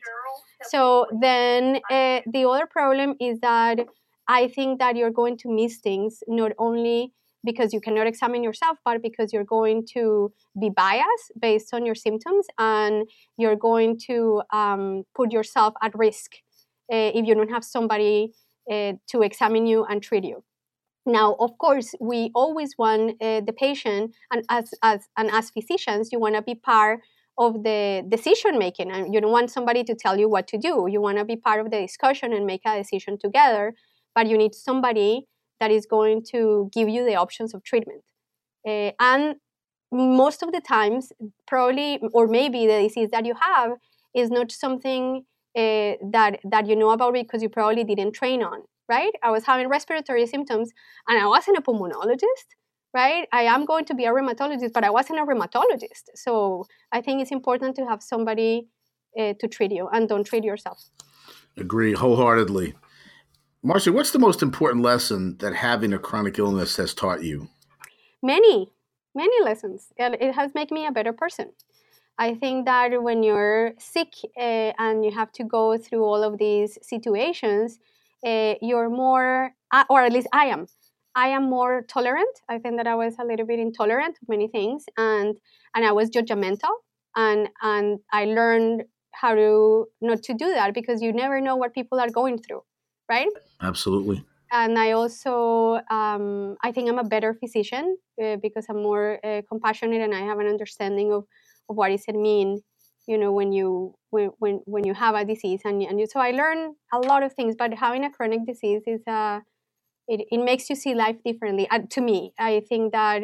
So, 0.72 1.08
then 1.19 1.82
uh, 1.91 2.22
the 2.26 2.48
other 2.48 2.67
problem 2.67 3.15
is 3.19 3.41
that 3.41 3.80
I 4.30 4.48
think 4.48 4.80
that 4.80 4.96
you're 4.96 5.17
going 5.22 5.38
to 5.39 5.50
miss 5.50 5.78
things 5.80 6.24
not 6.26 6.54
only 6.58 7.12
because 7.43 7.74
you 7.74 7.82
cannot 7.82 8.08
examine 8.08 8.41
yourself, 8.43 8.78
but 8.86 9.02
because 9.02 9.34
you're 9.34 9.43
going 9.43 9.86
to 9.96 10.32
be 10.58 10.69
biased 10.69 11.34
based 11.38 11.74
on 11.74 11.86
your 11.86 11.96
symptoms 11.96 12.46
and 12.58 13.10
you're 13.38 13.58
going 13.58 14.00
to 14.08 14.41
um, 14.54 15.04
put 15.13 15.34
yourself 15.34 15.74
at 15.82 15.91
risk 15.93 16.32
if 16.89 17.26
you 17.26 17.36
don't 17.36 17.52
have 17.52 17.63
somebody 17.63 18.34
uh, 18.72 18.93
to 19.08 19.22
examine 19.22 19.65
you 19.67 19.86
and 19.86 20.02
treat 20.02 20.24
you. 20.24 20.43
Now, 21.06 21.36
of 21.39 21.58
course, 21.58 21.93
we 22.00 22.32
always 22.34 22.76
want 22.78 23.22
uh, 23.22 23.41
the 23.41 23.54
patient, 23.54 24.15
and 24.32 24.46
as, 24.50 24.74
as 24.82 25.02
and 25.17 25.30
as 25.32 25.50
physicians, 25.50 26.10
you 26.12 26.19
want 26.19 26.36
to 26.36 26.41
be 26.41 26.56
part 26.56 27.02
of 27.38 27.63
the 27.63 28.04
decision 28.08 28.58
making, 28.58 28.89
and 28.91 29.13
you 29.13 29.19
don't 29.19 29.32
want 29.32 29.52
somebody 29.52 29.84
to 29.84 29.96
tell 29.96 30.17
you 30.17 30.30
what 30.30 30.48
to 30.48 30.58
do. 30.58 30.88
You 30.89 31.02
want 31.02 31.17
to 31.17 31.26
be 31.26 31.36
part 31.36 31.60
of 31.60 31.72
the 31.72 31.82
discussion 31.82 32.32
and 32.32 32.46
make 32.46 32.62
a 32.65 32.78
decision 32.78 33.17
together. 33.19 33.74
But 34.15 34.28
you 34.28 34.38
need 34.38 34.54
somebody 34.54 35.28
that 35.60 35.72
is 35.72 35.86
going 35.86 36.24
to 36.32 36.69
give 36.72 36.88
you 36.88 37.04
the 37.04 37.15
options 37.15 37.54
of 37.54 37.63
treatment. 37.63 38.04
Uh, 38.65 38.91
and 39.00 39.36
most 39.91 40.41
of 40.43 40.52
the 40.52 40.62
times, 40.62 41.12
probably 41.48 42.00
or 42.13 42.28
maybe 42.28 42.65
the 42.65 42.82
disease 42.82 43.10
that 43.12 43.26
you 43.26 43.34
have 43.39 43.72
is 44.15 44.30
not 44.30 44.52
something 44.52 45.26
uh, 45.56 45.94
that 46.12 46.39
that 46.44 46.68
you 46.68 46.76
know 46.76 46.92
about 46.92 47.13
because 47.13 47.42
you 47.42 47.50
probably 47.50 47.84
didn't 47.84 48.13
train 48.13 48.44
on 48.44 48.62
right? 48.89 49.13
I 49.24 49.32
was 49.32 49.46
having 49.46 49.70
respiratory 49.70 50.26
symptoms 50.28 50.72
and 51.08 51.20
i 51.20 51.26
wasn't 51.26 51.58
a 51.58 51.62
pulmonologist 51.62 52.48
right? 52.96 53.28
I 53.32 53.44
am 53.44 53.66
going 53.66 53.86
to 53.86 53.96
be 53.96 54.06
a 54.06 54.12
rheumatologist 54.12 54.74
but 54.74 54.84
i 54.84 54.89
wasn't 54.89 55.20
a 55.20 55.24
rheumatologist. 55.24 56.06
So 56.16 56.66
i 56.92 57.02
think 57.02 57.22
it's 57.22 57.32
important 57.32 57.76
to 57.78 57.86
have 57.86 58.02
somebody 58.02 58.68
uh, 59.20 59.34
to 59.39 59.48
treat 59.48 59.72
you 59.72 59.88
and 59.89 60.10
don't 60.10 60.24
treat 60.24 60.44
yourself. 60.44 60.89
Agree 61.56 61.94
wholeheartedly. 61.94 62.74
Marcy 63.63 63.89
what's 63.89 64.12
the 64.12 64.20
most 64.20 64.42
important 64.42 64.84
lesson 64.84 65.38
that 65.38 65.56
having 65.56 65.94
a 65.94 66.00
chronic 66.00 66.38
illness 66.39 66.78
has 66.78 66.94
taught 66.94 67.24
you? 67.24 67.48
Many 68.22 68.72
many 69.16 69.44
lessons. 69.44 69.94
It 69.98 70.34
has 70.34 70.56
made 70.56 70.72
me 70.72 70.86
a 70.86 70.92
better 70.92 71.13
person 71.13 71.52
I 72.17 72.36
think 72.36 72.65
that 72.65 73.02
when 73.02 73.23
you're 73.23 73.73
sick 73.80 74.13
uh, 74.38 74.71
and 74.78 75.04
you 75.04 75.12
have 75.12 75.32
to 75.34 75.43
go 75.43 75.78
through 75.78 76.04
all 76.04 76.23
of 76.23 76.38
these 76.38 76.78
situations, 76.82 77.80
uh, 78.26 78.56
you're 78.62 78.89
more, 78.89 79.52
uh, 79.71 79.84
or 79.89 80.02
at 80.02 80.13
least 80.13 80.28
I 80.32 80.45
am, 80.45 80.67
I 81.15 81.30
am 81.30 81.49
more 81.49 81.84
tolerant. 81.88 82.39
I 82.49 82.60
think 82.60 82.78
that 82.78 82.88
I 82.88 82.95
was 82.95 83.15
a 83.19 83.26
little 83.26 83.45
bit 83.45 83.60
intolerant 83.60 84.17
of 84.21 84.30
many 84.30 84.47
things, 84.47 84.86
and 84.97 85.38
and 85.76 85.86
I 85.86 85.91
was 85.91 86.10
judgmental, 86.10 86.71
and 87.15 87.49
and 87.62 87.99
I 88.12 88.26
learned 88.26 88.84
how 89.12 89.36
to 89.36 89.88
not 90.02 90.23
to 90.23 90.34
do 90.34 90.54
that 90.54 90.73
because 90.73 91.02
you 91.02 91.13
never 91.13 91.39
know 91.41 91.56
what 91.56 91.73
people 91.73 91.99
are 91.99 92.10
going 92.10 92.39
through, 92.39 92.63
right? 93.10 93.30
Absolutely. 93.62 94.23
And 94.52 94.78
I 94.78 94.91
also, 94.91 95.80
um, 95.89 96.58
I 96.63 96.71
think 96.71 96.88
I'm 96.88 96.99
a 96.99 97.04
better 97.04 97.34
physician 97.34 97.97
uh, 98.23 98.36
because 98.36 98.67
I'm 98.69 98.84
more 98.84 99.19
uh, 99.26 99.41
compassionate 99.49 100.02
and 100.02 100.13
I 100.13 100.19
have 100.19 100.38
an 100.38 100.45
understanding 100.45 101.12
of, 101.12 101.26
of 101.69 101.76
what 101.76 101.89
does 101.89 102.06
it 102.08 102.15
mean, 102.15 102.62
you 103.08 103.17
know, 103.17 103.32
when 103.32 103.52
you 103.52 103.95
when 104.10 104.32
when, 104.39 104.62
when 104.65 104.86
you 104.86 104.93
have 104.93 105.15
a 105.15 105.26
disease 105.26 105.62
and 105.65 105.82
and 105.82 105.99
you, 105.99 106.08
so 106.08 106.19
I 106.19 106.32
learned 106.32 106.76
a 106.91 106.99
lot 106.99 107.23
of 107.23 107.34
things. 107.34 107.56
But 107.58 107.73
having 107.73 108.04
a 108.06 108.12
chronic 108.12 108.45
disease 108.45 108.84
is 108.88 109.02
a 109.08 109.12
uh, 109.12 109.39
it, 110.08 110.28
it 110.32 110.43
makes 110.43 110.69
you 110.69 110.76
see 110.76 110.93
life 110.93 111.17
differently. 111.26 111.67
Uh, 111.69 111.80
to 111.91 112.02
me, 112.02 112.34
I 112.39 112.62
think 112.67 112.91
that 112.91 113.23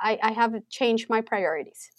I, 0.00 0.18
I 0.22 0.32
have 0.32 0.54
changed 0.68 1.08
my 1.08 1.20
priorities. 1.20 1.90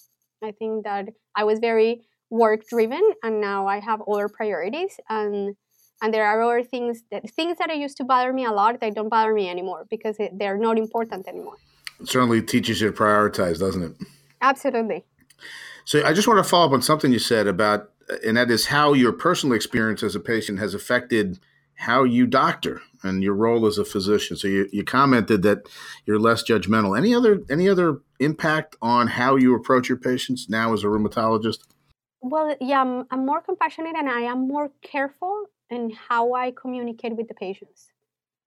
I 0.43 0.52
think 0.52 0.84
that 0.84 1.10
I 1.36 1.43
was 1.43 1.60
very 1.60 2.02
work 2.30 2.67
driven 2.67 3.02
and 3.23 3.41
now 3.41 3.67
I 3.67 3.80
have 3.80 4.02
other 4.08 4.30
priorities 4.30 4.99
and 5.10 5.56
and 6.02 6.13
there 6.13 6.25
are 6.25 6.41
other 6.41 6.63
things 6.63 7.04
that 7.12 7.30
things 7.32 7.58
that 7.58 7.75
used 7.75 7.97
to 7.97 8.04
bother 8.04 8.32
me 8.32 8.45
a 8.45 8.52
lot 8.52 8.80
they 8.80 8.91
don't 8.91 9.10
bother 9.10 9.34
me 9.34 9.49
anymore 9.49 9.86
because 9.89 10.15
it, 10.19 10.38
they're 10.38 10.58
not 10.58 10.78
important 10.78 11.28
anymore. 11.28 11.58
It 11.99 12.08
certainly 12.08 12.41
teaches 12.41 12.80
you 12.80 12.91
to 12.91 12.97
prioritize, 12.97 13.60
doesn't 13.60 13.84
it? 13.84 13.93
Absolutely. 14.41 15.04
So 15.89 16.06
I 16.06 16.13
just 16.13 16.28
want 16.28 16.38
to 16.38 16.47
follow 16.47 16.67
up 16.67 16.73
on 16.73 16.84
something 16.84 17.12
you 17.12 17.17
said 17.17 17.47
about, 17.47 17.89
and 18.23 18.38
that 18.38 18.52
is 18.52 18.67
how 18.67 18.93
your 18.93 19.12
personal 19.12 19.56
experience 19.56 20.04
as 20.04 20.13
a 20.13 20.19
patient 20.19 20.60
has 20.60 20.75
affected 20.75 21.39
how 21.73 22.04
you 22.04 22.28
doctor 22.28 22.84
and 23.02 23.23
your 23.23 23.34
role 23.34 23.65
as 23.65 23.80
a 23.80 23.84
physician. 23.84 24.38
So 24.38 24.47
you, 24.47 24.69
you 24.71 24.84
commented 24.84 25.41
that 25.41 25.67
you're 26.06 26.19
less 26.19 26.43
judgmental. 26.43 26.95
Any 26.95 27.15
other 27.15 27.41
any 27.49 27.67
other 27.67 28.02
impact 28.19 28.75
on 28.84 29.08
how 29.08 29.36
you 29.36 29.56
approach 29.56 29.89
your 29.89 29.97
patients 29.97 30.47
now 30.47 30.73
as 30.73 30.84
a 30.84 30.88
rheumatologist? 30.88 31.62
Well, 32.21 32.56
yeah, 32.62 32.82
I'm, 32.82 33.08
I'm 33.10 33.25
more 33.25 33.41
compassionate 33.41 33.95
and 33.95 34.08
I 34.08 34.21
am 34.21 34.47
more 34.47 34.69
careful 34.84 35.45
in 35.71 35.89
how 35.89 36.36
I 36.36 36.52
communicate 36.52 37.15
with 37.15 37.30
the 37.30 37.34
patients 37.34 37.88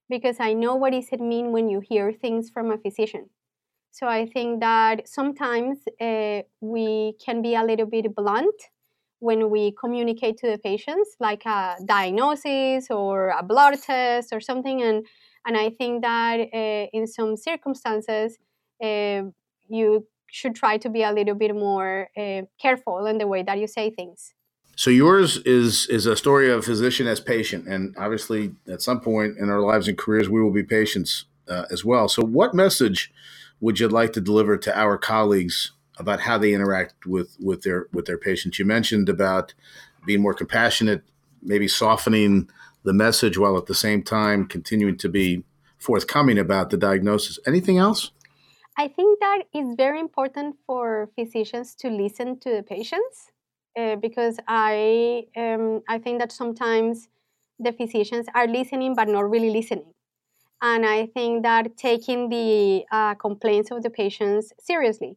because 0.08 0.36
I 0.38 0.52
know 0.52 0.76
what 0.76 0.92
does 0.92 1.08
it 1.10 1.20
mean 1.20 1.50
when 1.50 1.68
you 1.68 1.80
hear 1.80 2.12
things 2.12 2.50
from 2.50 2.70
a 2.70 2.78
physician. 2.78 3.30
So 3.92 4.06
I 4.06 4.24
think 4.24 4.60
that 4.60 5.06
sometimes 5.06 5.78
uh, 6.00 6.42
we 6.60 7.14
can 7.24 7.42
be 7.42 7.54
a 7.54 7.62
little 7.62 7.84
bit 7.84 8.14
blunt 8.16 8.54
when 9.18 9.50
we 9.50 9.72
communicate 9.78 10.38
to 10.38 10.50
the 10.50 10.58
patients, 10.58 11.14
like 11.20 11.44
a 11.44 11.76
diagnosis 11.84 12.90
or 12.90 13.28
a 13.28 13.42
blood 13.42 13.80
test 13.82 14.32
or 14.32 14.40
something. 14.40 14.82
And, 14.82 15.06
and 15.46 15.58
I 15.58 15.68
think 15.68 16.02
that 16.02 16.40
uh, 16.40 16.86
in 16.92 17.06
some 17.06 17.36
circumstances, 17.36 18.38
uh, 18.82 19.24
you 19.68 20.06
should 20.26 20.54
try 20.54 20.78
to 20.78 20.88
be 20.88 21.02
a 21.02 21.12
little 21.12 21.34
bit 21.34 21.54
more 21.54 22.08
careful 22.60 23.04
in 23.04 23.18
the 23.18 23.26
way 23.26 23.42
that 23.42 23.58
you 23.58 23.66
say 23.66 23.90
things. 23.90 24.32
So 24.74 24.88
yours 24.88 25.36
is 25.44 25.86
is 25.88 26.06
a 26.06 26.16
story 26.16 26.50
of 26.50 26.64
physician 26.64 27.06
as 27.06 27.20
patient, 27.20 27.68
and 27.68 27.94
obviously, 27.98 28.54
at 28.66 28.80
some 28.80 29.00
point 29.00 29.36
in 29.36 29.50
our 29.50 29.60
lives 29.60 29.86
and 29.86 29.98
careers, 29.98 30.30
we 30.30 30.42
will 30.42 30.50
be 30.50 30.62
patients 30.62 31.26
uh, 31.46 31.66
as 31.70 31.84
well. 31.84 32.08
So, 32.08 32.22
what 32.22 32.54
message 32.54 33.12
would 33.62 33.78
you 33.78 33.88
like 33.88 34.12
to 34.12 34.20
deliver 34.20 34.58
to 34.58 34.76
our 34.76 34.98
colleagues 34.98 35.72
about 35.96 36.20
how 36.20 36.36
they 36.36 36.52
interact 36.52 37.06
with 37.06 37.36
with 37.40 37.62
their 37.62 37.86
with 37.92 38.04
their 38.04 38.18
patients? 38.18 38.58
You 38.58 38.66
mentioned 38.66 39.08
about 39.08 39.54
being 40.04 40.20
more 40.20 40.34
compassionate, 40.34 41.02
maybe 41.40 41.68
softening 41.68 42.50
the 42.82 42.92
message 42.92 43.38
while 43.38 43.56
at 43.56 43.66
the 43.66 43.74
same 43.74 44.02
time 44.02 44.46
continuing 44.46 44.98
to 44.98 45.08
be 45.08 45.44
forthcoming 45.78 46.38
about 46.38 46.70
the 46.70 46.76
diagnosis. 46.76 47.38
Anything 47.46 47.78
else? 47.78 48.10
I 48.76 48.88
think 48.88 49.20
that 49.20 49.42
it's 49.52 49.76
very 49.76 50.00
important 50.00 50.56
for 50.66 51.10
physicians 51.14 51.74
to 51.76 51.88
listen 51.88 52.40
to 52.40 52.56
the 52.56 52.62
patients 52.62 53.30
uh, 53.78 53.96
because 53.96 54.38
I 54.48 55.26
um, 55.36 55.82
I 55.88 55.98
think 55.98 56.18
that 56.18 56.32
sometimes 56.32 57.08
the 57.60 57.72
physicians 57.72 58.26
are 58.34 58.48
listening 58.48 58.96
but 58.96 59.08
not 59.08 59.30
really 59.30 59.50
listening, 59.50 59.92
and 60.62 60.86
I 60.86 61.06
think 61.06 61.42
that 61.42 61.76
taking 61.76 62.28
the 62.28 62.84
uh, 62.92 63.14
complaints 63.14 63.70
of 63.72 63.82
the 63.82 63.90
patients 63.90 64.52
seriously, 64.60 65.16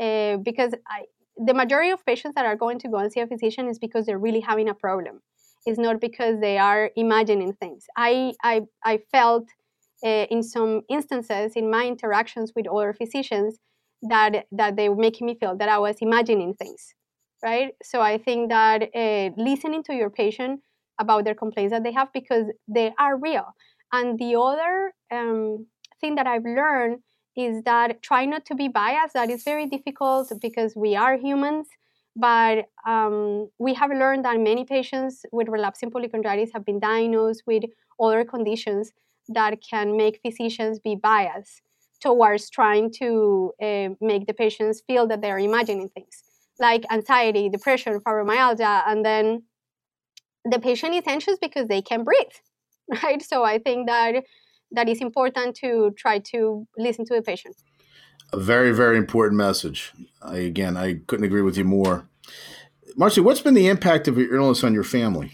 uh, 0.00 0.38
because 0.38 0.72
I, 0.88 1.04
the 1.36 1.54
majority 1.54 1.90
of 1.90 2.06
patients 2.06 2.34
that 2.36 2.46
are 2.46 2.56
going 2.56 2.78
to 2.80 2.88
go 2.88 2.98
and 2.98 3.12
see 3.12 3.20
a 3.20 3.26
physician 3.26 3.68
is 3.68 3.78
because 3.78 4.06
they're 4.06 4.18
really 4.18 4.40
having 4.40 4.68
a 4.68 4.74
problem. 4.74 5.20
It's 5.66 5.78
not 5.78 6.00
because 6.00 6.40
they 6.40 6.58
are 6.58 6.90
imagining 6.96 7.54
things. 7.54 7.86
I 7.96 8.34
I, 8.44 8.62
I 8.84 9.00
felt 9.12 9.48
uh, 10.04 10.26
in 10.30 10.42
some 10.42 10.82
instances 10.88 11.52
in 11.56 11.70
my 11.70 11.86
interactions 11.86 12.52
with 12.54 12.66
other 12.68 12.92
physicians 12.92 13.58
that 14.02 14.46
that 14.52 14.76
they 14.76 14.88
were 14.88 14.96
making 14.96 15.26
me 15.26 15.36
feel 15.40 15.56
that 15.56 15.68
I 15.68 15.78
was 15.78 15.96
imagining 16.00 16.54
things, 16.54 16.94
right? 17.42 17.72
So 17.82 18.00
I 18.00 18.18
think 18.18 18.50
that 18.50 18.82
uh, 18.94 19.30
listening 19.36 19.82
to 19.84 19.94
your 19.94 20.10
patient 20.10 20.60
about 21.00 21.24
their 21.24 21.34
complaints 21.34 21.72
that 21.72 21.82
they 21.82 21.92
have 21.92 22.12
because 22.12 22.46
they 22.68 22.92
are 22.98 23.16
real. 23.18 23.46
And 23.96 24.18
the 24.18 24.32
other 24.48 24.92
um, 25.16 25.66
thing 26.00 26.14
that 26.16 26.26
I've 26.26 26.44
learned 26.44 26.98
is 27.36 27.62
that 27.64 28.02
try 28.02 28.24
not 28.24 28.44
to 28.46 28.54
be 28.54 28.68
biased. 28.68 29.14
That 29.14 29.30
is 29.30 29.42
very 29.52 29.66
difficult 29.66 30.32
because 30.40 30.70
we 30.84 30.96
are 30.96 31.16
humans. 31.16 31.66
But 32.16 32.66
um, 32.86 33.50
we 33.58 33.74
have 33.74 33.90
learned 33.90 34.24
that 34.24 34.38
many 34.50 34.64
patients 34.64 35.14
with 35.32 35.48
relapsing 35.48 35.90
polychondritis 35.90 36.50
have 36.54 36.64
been 36.64 36.78
diagnosed 36.78 37.42
with 37.46 37.64
other 38.00 38.24
conditions 38.24 38.92
that 39.28 39.54
can 39.70 39.96
make 39.96 40.20
physicians 40.24 40.78
be 40.78 40.94
biased 40.94 41.62
towards 42.00 42.50
trying 42.50 42.92
to 43.00 43.52
uh, 43.60 43.88
make 44.00 44.26
the 44.26 44.34
patients 44.44 44.82
feel 44.86 45.06
that 45.08 45.20
they're 45.22 45.38
imagining 45.38 45.88
things 45.88 46.22
like 46.58 46.84
anxiety, 46.90 47.48
depression, 47.48 48.00
fibromyalgia, 48.00 48.82
and 48.86 49.04
then 49.04 49.42
the 50.44 50.58
patient 50.58 50.94
is 50.94 51.04
anxious 51.06 51.38
because 51.40 51.66
they 51.68 51.82
can't 51.82 52.04
breathe, 52.04 52.36
right? 53.02 53.22
So 53.22 53.44
I 53.44 53.58
think 53.58 53.86
that 53.86 54.24
that 54.72 54.88
is 54.88 55.00
important 55.00 55.56
to 55.56 55.92
try 55.96 56.18
to 56.18 56.66
listen 56.76 57.04
to 57.06 57.14
the 57.14 57.22
patient. 57.22 57.56
A 58.32 58.38
very, 58.38 58.72
very 58.72 58.96
important 58.96 59.38
message. 59.38 59.92
I, 60.22 60.38
again, 60.38 60.76
I 60.76 61.00
couldn't 61.06 61.24
agree 61.24 61.42
with 61.42 61.56
you 61.56 61.64
more. 61.64 62.08
Marcy, 62.96 63.20
what's 63.20 63.40
been 63.40 63.54
the 63.54 63.68
impact 63.68 64.08
of 64.08 64.18
your 64.18 64.34
illness 64.34 64.64
on 64.64 64.74
your 64.74 64.84
family? 64.84 65.32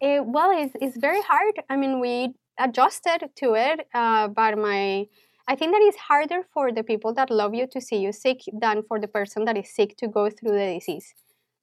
It, 0.00 0.24
well, 0.24 0.50
it's, 0.52 0.74
it's 0.80 0.96
very 0.96 1.22
hard. 1.22 1.54
I 1.68 1.76
mean, 1.76 2.00
we 2.00 2.34
adjusted 2.58 3.30
to 3.36 3.54
it, 3.54 3.86
uh, 3.94 4.28
but 4.28 4.58
my 4.58 5.06
I 5.48 5.54
think 5.54 5.72
that 5.72 5.82
it's 5.82 5.96
harder 5.96 6.42
for 6.52 6.72
the 6.72 6.82
people 6.82 7.14
that 7.14 7.30
love 7.30 7.54
you 7.54 7.68
to 7.68 7.80
see 7.80 7.98
you 7.98 8.12
sick 8.12 8.40
than 8.52 8.82
for 8.82 8.98
the 8.98 9.06
person 9.06 9.44
that 9.44 9.56
is 9.56 9.72
sick 9.72 9.96
to 9.98 10.08
go 10.08 10.28
through 10.28 10.52
the 10.58 10.74
disease 10.74 11.14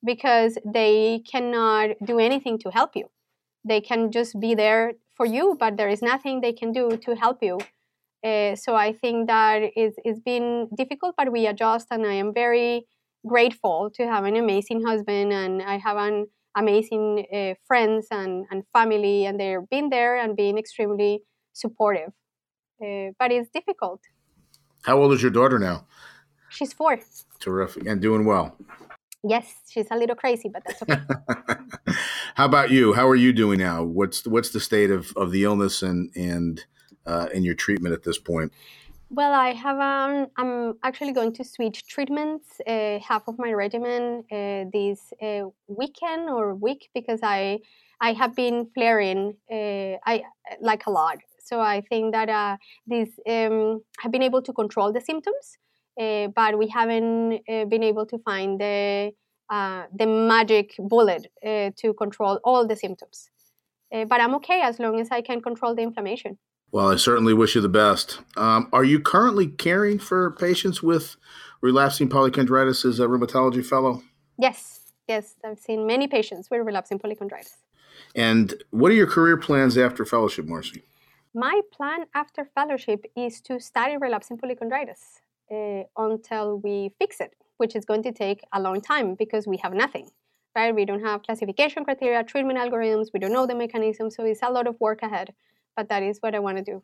because 0.06 0.58
they 0.66 1.22
cannot 1.30 1.90
do 2.04 2.18
anything 2.18 2.58
to 2.60 2.72
help 2.72 2.96
you. 2.96 3.10
They 3.66 3.82
can 3.82 4.12
just 4.12 4.40
be 4.40 4.56
there 4.56 4.94
for 5.16 5.26
you, 5.26 5.56
but 5.60 5.78
there 5.78 5.90
is 5.90 6.02
nothing 6.02 6.42
they 6.42 6.54
can 6.54 6.72
do 6.72 6.98
to 6.98 7.16
help 7.16 7.40
you. 7.42 7.60
Uh, 8.24 8.56
so 8.56 8.76
I 8.76 8.94
think 8.94 9.28
that 9.28 9.62
it's, 9.76 9.98
it's 10.06 10.20
been 10.20 10.70
difficult, 10.76 11.16
but 11.18 11.32
we 11.32 11.46
adjust, 11.46 11.88
and 11.92 12.06
I 12.06 12.14
am 12.14 12.34
very 12.34 12.86
grateful 13.28 13.92
to 13.96 14.08
have 14.08 14.24
an 14.24 14.36
amazing 14.36 14.84
husband, 14.86 15.34
and 15.34 15.62
I 15.62 15.78
have 15.78 15.98
an 15.98 16.28
amazing 16.56 17.26
uh, 17.34 17.54
friends 17.68 18.08
and, 18.12 18.46
and 18.50 18.64
family, 18.72 19.26
and 19.26 19.40
they've 19.40 19.70
been 19.70 19.90
there 19.90 20.18
and 20.18 20.36
being 20.36 20.58
extremely 20.58 21.22
supportive. 21.52 22.12
Uh, 22.82 23.12
but 23.20 23.32
it's 23.32 23.50
difficult. 23.50 24.02
How 24.84 24.98
old 24.98 25.14
is 25.14 25.22
your 25.22 25.32
daughter 25.32 25.60
now? 25.60 25.86
She's 26.50 26.74
four. 26.74 27.00
Terrific 27.40 27.86
and 27.88 28.02
doing 28.02 28.26
well. 28.26 28.58
Yes, 29.24 29.54
she's 29.70 29.88
a 29.90 29.96
little 29.96 30.16
crazy, 30.16 30.50
but 30.50 30.64
that's 30.66 30.82
okay. 30.84 31.02
How 32.36 32.46
about 32.46 32.72
you? 32.72 32.94
How 32.94 33.08
are 33.08 33.16
you 33.16 33.32
doing 33.32 33.60
now? 33.60 33.84
What's 33.84 34.26
what's 34.26 34.50
the 34.50 34.60
state 34.60 34.90
of, 34.90 35.14
of 35.16 35.32
the 35.32 35.44
illness 35.44 35.84
and 35.84 36.10
and 36.16 36.66
uh, 37.06 37.28
in 37.34 37.44
your 37.44 37.54
treatment 37.54 37.94
at 37.94 38.04
this 38.04 38.18
point? 38.18 38.52
Well, 39.10 39.34
I 39.34 39.54
have. 39.54 39.80
Um, 39.80 40.28
I'm 40.38 40.74
actually 40.84 41.12
going 41.12 41.34
to 41.34 41.44
switch 41.44 41.86
treatments, 41.86 42.60
uh, 42.66 42.98
half 43.00 43.28
of 43.28 43.38
my 43.38 43.54
regimen 43.54 44.24
uh, 44.32 44.66
this 44.74 45.14
uh, 45.22 45.44
weekend 45.68 46.30
or 46.30 46.56
week 46.56 46.90
because 46.96 47.20
I 47.22 47.60
I 48.02 48.14
have 48.14 48.36
been 48.36 48.68
flaring 48.74 49.36
uh, 49.52 49.98
I 50.04 50.24
like 50.60 50.88
a 50.88 50.92
lot. 50.92 51.18
So 51.38 51.60
I 51.60 51.82
think 51.82 52.14
that 52.14 52.30
uh, 52.30 52.58
this 52.88 53.10
um, 53.30 53.84
have 54.00 54.12
been 54.12 54.24
able 54.24 54.42
to 54.42 54.54
control 54.54 54.92
the 54.92 55.02
symptoms, 55.02 55.60
uh, 56.02 56.28
but 56.36 56.58
we 56.58 56.68
haven't 56.68 57.42
been 57.46 57.84
able 57.84 58.08
to 58.08 58.18
find 58.20 58.60
the 58.60 59.12
the 59.50 60.08
magic 60.08 60.76
bullet 60.80 61.28
to 61.44 61.94
control 61.98 62.40
all 62.44 62.68
the 62.68 62.76
symptoms. 62.76 63.30
but 63.92 64.20
I'm 64.20 64.36
okay 64.36 64.62
as 64.62 64.80
long 64.80 65.00
as 65.00 65.10
I 65.12 65.22
can 65.22 65.42
control 65.42 65.76
the 65.76 65.84
inflammation. 65.84 66.38
Well, 66.74 66.90
I 66.90 66.96
certainly 66.96 67.36
wish 67.36 67.54
you 67.54 67.62
the 67.62 67.70
best. 67.70 68.20
Um, 68.36 68.68
are 68.74 68.84
you 68.84 69.00
currently 69.00 69.46
caring 69.46 70.00
for 70.00 70.32
patients 70.32 70.82
with 70.82 71.18
relapsing 71.62 72.10
polychondritis 72.10 72.84
as 72.84 73.00
a 73.00 73.06
rheumatology 73.06 73.64
fellow? 73.64 74.02
Yes, 74.40 74.92
yes. 75.08 75.36
I've 75.46 75.60
seen 75.60 75.86
many 75.86 76.08
patients 76.08 76.50
with 76.50 76.62
relapsing 76.66 76.98
polychondritis. 76.98 77.58
And 78.16 78.56
what 78.72 78.92
are 78.92 78.96
your 78.96 79.06
career 79.06 79.38
plans 79.38 79.78
after 79.78 80.04
fellowship, 80.04 80.46
Marcy? 80.48 80.82
My 81.36 81.62
plan 81.72 82.06
after 82.16 82.44
fellowship 82.44 83.06
is 83.16 83.40
to 83.42 83.60
study 83.60 83.98
relapsing 83.98 84.40
polychondritis 84.40 85.22
uh, 85.52 85.84
until 85.96 86.58
we 86.60 86.92
fix 86.98 87.20
it, 87.20 87.36
which 87.58 87.76
is 87.76 87.86
going 87.86 88.04
to 88.04 88.12
take 88.12 88.42
a 88.54 88.62
long 88.62 88.82
time 88.82 89.16
because 89.16 89.48
we 89.48 89.58
have 89.58 89.74
nothing, 89.74 90.10
right? 90.56 90.74
We 90.74 90.86
don't 90.86 91.04
have 91.04 91.24
classification 91.24 91.86
criteria, 91.86 92.24
treatment 92.24 92.60
algorithms, 92.60 93.08
we 93.14 93.20
don't 93.20 93.34
know 93.34 93.46
the 93.46 93.56
mechanism, 93.56 94.10
so 94.10 94.26
it's 94.26 94.42
a 94.42 94.50
lot 94.50 94.68
of 94.68 94.80
work 94.80 95.02
ahead. 95.04 95.34
But 95.76 95.90
that 95.90 96.04
is 96.04 96.20
what 96.20 96.36
I 96.36 96.40
want 96.40 96.58
to 96.58 96.64
do. 96.64 96.84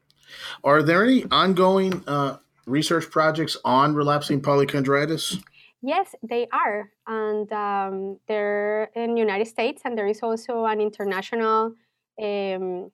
Are 0.63 0.82
there 0.82 1.03
any 1.03 1.23
ongoing 1.29 2.03
uh, 2.08 2.38
research 2.65 3.10
projects 3.12 3.55
on 3.63 3.93
relapsing 3.93 4.41
polychondritis? 4.41 5.43
Yes, 5.82 6.13
they 6.21 6.47
are, 6.51 6.91
and 7.08 7.51
um, 7.53 8.19
they're 8.27 8.89
in 8.95 9.13
the 9.13 9.19
United 9.19 9.47
States, 9.47 9.84
and 9.86 9.97
there 9.97 10.08
is 10.08 10.19
also 10.21 10.65
an 10.65 10.82
international 10.82 11.75
um, 12.21 12.91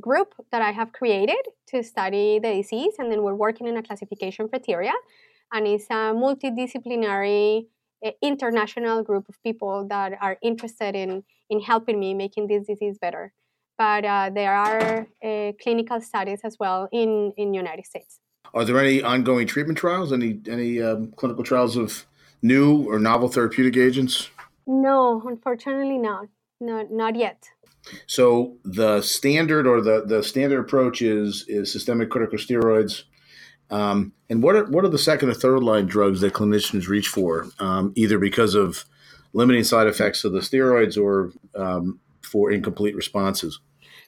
group 0.00 0.34
that 0.52 0.62
I 0.62 0.70
have 0.70 0.92
created 0.92 1.42
to 1.68 1.82
study 1.82 2.38
the 2.38 2.54
disease, 2.54 2.94
and 2.98 3.10
then 3.10 3.22
we're 3.22 3.34
working 3.34 3.66
in 3.66 3.76
a 3.76 3.82
classification 3.82 4.48
criteria, 4.48 4.92
and 5.52 5.66
it's 5.66 5.86
a 5.90 6.12
multidisciplinary 6.14 7.66
uh, 8.04 8.10
international 8.20 9.02
group 9.02 9.28
of 9.28 9.40
people 9.42 9.86
that 9.88 10.12
are 10.20 10.36
interested 10.42 10.94
in 10.94 11.22
in 11.50 11.60
helping 11.60 12.00
me 12.00 12.14
making 12.14 12.46
this 12.46 12.66
disease 12.66 12.98
better. 12.98 13.32
But 13.78 14.04
uh, 14.04 14.30
there 14.34 14.54
are 14.54 15.06
uh, 15.24 15.52
clinical 15.62 16.00
studies 16.00 16.40
as 16.44 16.56
well 16.58 16.88
in 16.92 17.32
in 17.36 17.52
the 17.52 17.56
United 17.56 17.86
States. 17.86 18.20
Are 18.54 18.64
there 18.64 18.78
any 18.78 19.02
ongoing 19.02 19.46
treatment 19.46 19.78
trials? 19.78 20.12
Any 20.12 20.40
any 20.48 20.80
um, 20.82 21.12
clinical 21.12 21.44
trials 21.44 21.76
of 21.76 22.06
new 22.42 22.88
or 22.90 22.98
novel 22.98 23.28
therapeutic 23.28 23.76
agents? 23.76 24.30
No, 24.66 25.22
unfortunately 25.26 25.98
not. 25.98 26.28
Not 26.60 26.90
not 26.90 27.16
yet. 27.16 27.48
So 28.06 28.58
the 28.64 29.02
standard 29.02 29.66
or 29.66 29.80
the, 29.80 30.04
the 30.06 30.22
standard 30.22 30.60
approach 30.60 31.02
is 31.02 31.44
is 31.48 31.72
systemic 31.72 32.10
corticosteroids. 32.10 33.04
Um, 33.72 34.12
and 34.28 34.42
what 34.42 34.54
are 34.54 34.66
what 34.66 34.84
are 34.84 34.88
the 34.88 34.98
second 34.98 35.30
or 35.30 35.34
third 35.34 35.62
line 35.62 35.86
drugs 35.86 36.20
that 36.20 36.34
clinicians 36.34 36.88
reach 36.88 37.08
for, 37.08 37.46
um, 37.58 37.92
either 37.96 38.18
because 38.18 38.54
of 38.54 38.84
limiting 39.32 39.64
side 39.64 39.86
effects 39.86 40.24
of 40.24 40.32
the 40.32 40.40
steroids 40.40 41.02
or 41.02 41.32
um, 41.56 41.98
for 42.20 42.52
incomplete 42.52 42.94
responses? 42.94 43.60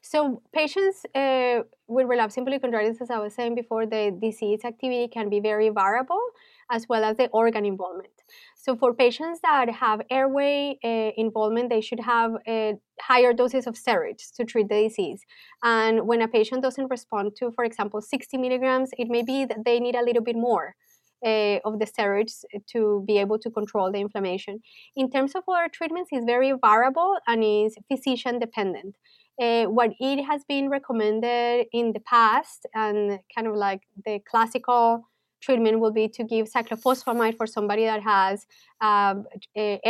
So 0.03 0.43
patients 0.53 1.07
uh, 1.15 1.61
with 1.89 2.07
relapsing 2.07 2.45
polychondritis, 2.45 3.01
as 3.01 3.11
I 3.11 3.19
was 3.19 3.35
saying 3.35 3.55
before, 3.55 3.87
the 3.87 4.17
disease 4.21 4.61
activity 4.65 5.09
can 5.09 5.31
be 5.31 5.41
very 5.41 5.71
variable, 5.71 6.21
as 6.71 6.87
well 6.87 7.03
as 7.03 7.17
the 7.17 7.29
organ 7.29 7.65
involvement. 7.65 8.14
So 8.65 8.75
for 8.75 8.95
patients 8.95 9.41
that 9.43 9.69
have 9.69 10.01
airway 10.11 10.79
uh, 10.83 11.11
involvement, 11.19 11.69
they 11.69 11.83
should 11.83 12.01
have 12.01 12.33
uh, 12.49 12.73
higher 12.99 13.35
doses 13.35 13.67
of 13.67 13.75
steroids 13.75 14.33
to 14.37 14.45
treat 14.47 14.71
the 14.71 14.85
disease. 14.85 15.21
And 15.63 16.07
when 16.07 16.23
a 16.23 16.29
patient 16.29 16.63
doesn't 16.63 16.89
respond 16.89 17.33
to, 17.41 17.51
for 17.51 17.65
example, 17.65 18.01
60 18.01 18.39
milligrams, 18.39 18.89
it 18.97 19.09
may 19.09 19.23
be 19.23 19.45
that 19.45 19.67
they 19.67 19.81
need 19.81 19.97
a 19.97 20.03
little 20.03 20.23
bit 20.23 20.37
more. 20.37 20.75
Uh, 21.25 21.59
of 21.65 21.79
the 21.79 21.87
steroids 21.87 22.45
to 22.71 23.03
be 23.07 23.17
able 23.17 23.39
to 23.39 23.49
control 23.51 23.91
the 23.91 23.99
inflammation. 23.99 24.61
In 24.95 25.11
terms 25.11 25.33
of 25.35 25.43
other 25.49 25.71
treatments, 25.73 26.11
it's 26.13 26.27
very 26.27 26.53
variable 26.63 27.17
and 27.27 27.43
is 27.43 27.79
physician 27.91 28.39
dependent. 28.39 28.95
Uh, 29.41 29.65
what 29.65 29.93
it 30.01 30.23
has 30.23 30.45
been 30.47 30.69
recommended 30.69 31.65
in 31.73 31.95
the 31.95 32.01
past 32.01 32.67
and 32.75 33.21
kind 33.35 33.47
of 33.47 33.55
like 33.55 33.81
the 34.05 34.21
classical 34.31 35.09
treatment 35.45 35.81
will 35.81 35.93
be 35.93 36.09
to 36.09 36.23
give 36.25 36.51
cyclophosphamide 36.51 37.37
for 37.37 37.47
somebody 37.47 37.85
that 37.85 38.03
has 38.03 38.47
um, 38.81 39.27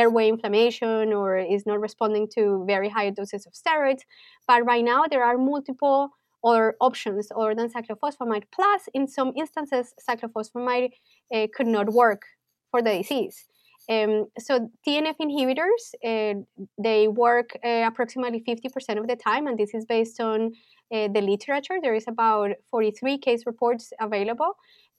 airway 0.00 0.28
inflammation 0.28 1.12
or 1.12 1.38
is 1.38 1.64
not 1.66 1.80
responding 1.80 2.28
to 2.36 2.64
very 2.66 2.88
high 2.88 3.10
doses 3.10 3.46
of 3.46 3.52
steroids. 3.52 4.02
But 4.48 4.64
right 4.64 4.84
now, 4.84 5.04
there 5.10 5.24
are 5.24 5.38
multiple 5.38 6.10
other 6.44 6.74
options 6.80 7.28
other 7.34 7.54
than 7.54 7.70
cyclophosphamide. 7.70 8.44
Plus, 8.52 8.82
in 8.92 9.06
some 9.06 9.32
instances, 9.36 9.94
cyclophosphamide 10.08 10.92
uh, 11.34 11.46
could 11.54 11.66
not 11.66 11.92
work 11.92 12.22
for 12.70 12.82
the 12.82 12.98
disease. 12.98 13.46
Um, 13.88 14.26
so 14.38 14.70
TNF 14.86 15.16
inhibitors, 15.20 15.84
uh, 16.02 16.40
they 16.78 17.08
work 17.08 17.56
uh, 17.64 17.84
approximately 17.86 18.40
50% 18.40 18.98
of 18.98 19.06
the 19.06 19.16
time, 19.16 19.46
and 19.46 19.58
this 19.58 19.74
is 19.74 19.84
based 19.84 20.20
on 20.20 20.52
uh, 20.92 21.08
the 21.08 21.20
literature. 21.20 21.78
There 21.82 21.94
is 21.94 22.06
about 22.08 22.52
43 22.70 23.18
case 23.18 23.44
reports 23.46 23.92
available. 24.00 24.52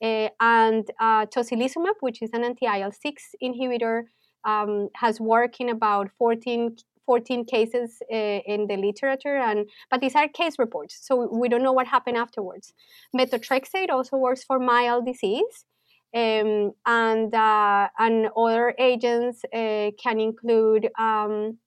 Uh, 0.03 0.29
and 0.41 0.89
uh, 0.99 1.25
tocilizumab, 1.27 1.95
which 2.01 2.21
is 2.21 2.29
an 2.33 2.43
anti-IL-6 2.43 3.13
inhibitor, 3.41 4.03
um, 4.45 4.89
has 4.95 5.19
worked 5.19 5.57
in 5.59 5.69
about 5.69 6.09
14, 6.17 6.75
14 7.05 7.45
cases 7.45 8.01
uh, 8.11 8.15
in 8.15 8.67
the 8.67 8.77
literature, 8.77 9.37
and 9.37 9.69
but 9.89 10.01
these 10.01 10.15
are 10.15 10.27
case 10.27 10.59
reports, 10.59 10.99
so 11.01 11.29
we 11.31 11.49
don't 11.49 11.63
know 11.63 11.71
what 11.71 11.87
happened 11.87 12.17
afterwards. 12.17 12.73
Methotrexate 13.15 13.89
also 13.89 14.17
works 14.17 14.43
for 14.43 14.59
mild 14.59 15.05
disease, 15.05 15.65
um, 16.15 16.71
and 16.85 17.33
uh, 17.33 17.87
and 17.97 18.29
other 18.37 18.75
agents 18.77 19.43
uh, 19.53 19.91
can 20.01 20.19
include 20.19 20.89
um, 20.99 21.57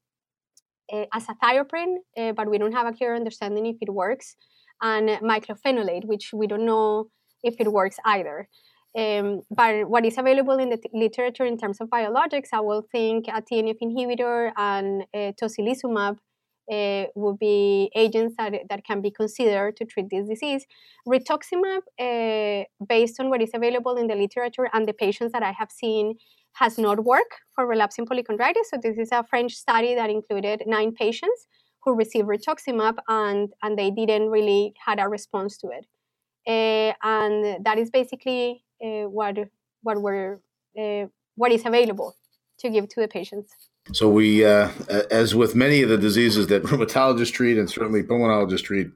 uh, 0.92 1.04
azathioprine, 1.14 1.96
but 2.36 2.48
we 2.48 2.58
don't 2.58 2.72
have 2.72 2.86
a 2.86 2.92
clear 2.92 3.14
understanding 3.16 3.66
if 3.66 3.76
it 3.80 3.90
works, 3.90 4.36
and 4.82 5.08
mycophenolate, 5.20 6.04
which 6.04 6.30
we 6.32 6.46
don't 6.46 6.66
know 6.66 7.08
if 7.42 7.56
it 7.58 7.72
works 7.72 7.96
either. 8.04 8.48
Um, 8.96 9.42
but 9.50 9.88
what 9.88 10.04
is 10.04 10.18
available 10.18 10.58
in 10.58 10.70
the 10.70 10.78
t- 10.78 10.88
literature 10.92 11.44
in 11.44 11.58
terms 11.58 11.80
of 11.80 11.88
biologics, 11.88 12.48
I 12.52 12.60
will 12.60 12.82
think 12.90 13.28
a 13.28 13.42
TNF 13.42 13.76
inhibitor 13.82 14.52
and 14.56 15.02
uh, 15.14 15.32
tocilizumab 15.40 16.18
uh, 16.70 17.04
would 17.14 17.38
be 17.38 17.90
agents 17.94 18.34
that, 18.38 18.52
that 18.68 18.84
can 18.84 19.00
be 19.00 19.10
considered 19.10 19.76
to 19.76 19.84
treat 19.84 20.06
this 20.10 20.28
disease. 20.28 20.66
Rituximab, 21.06 21.82
uh, 21.98 22.64
based 22.88 23.20
on 23.20 23.30
what 23.30 23.42
is 23.42 23.50
available 23.54 23.96
in 23.96 24.06
the 24.06 24.14
literature 24.14 24.68
and 24.72 24.86
the 24.86 24.92
patients 24.92 25.32
that 25.32 25.42
I 25.42 25.52
have 25.52 25.70
seen, 25.70 26.16
has 26.54 26.76
not 26.78 27.04
worked 27.04 27.34
for 27.54 27.66
relapsing 27.66 28.06
polychondritis. 28.06 28.66
So 28.70 28.78
this 28.82 28.98
is 28.98 29.10
a 29.12 29.22
French 29.22 29.54
study 29.54 29.94
that 29.94 30.10
included 30.10 30.62
nine 30.66 30.92
patients 30.92 31.46
who 31.84 31.94
received 31.94 32.26
rituximab 32.26 32.96
and, 33.06 33.50
and 33.62 33.78
they 33.78 33.90
didn't 33.90 34.28
really 34.28 34.74
had 34.84 34.98
a 34.98 35.08
response 35.08 35.56
to 35.58 35.68
it. 35.68 35.86
Uh, 36.48 36.94
and 37.02 37.62
that 37.64 37.76
is 37.76 37.90
basically 37.90 38.64
uh, 38.82 39.06
what 39.08 39.36
what 39.82 40.00
we're 40.00 40.40
uh, 40.78 41.06
what 41.36 41.52
is 41.52 41.66
available 41.66 42.16
to 42.58 42.70
give 42.70 42.88
to 42.88 43.00
the 43.00 43.08
patients. 43.08 43.52
So 43.92 44.08
we, 44.08 44.44
as 44.44 45.34
with 45.34 45.54
many 45.54 45.82
of 45.82 45.88
the 45.88 45.98
diseases 45.98 46.46
that 46.48 46.62
rheumatologists 46.64 47.32
treat 47.32 47.58
and 47.58 47.70
certainly 47.70 48.02
pulmonologists 48.02 48.64
treat, 48.64 48.88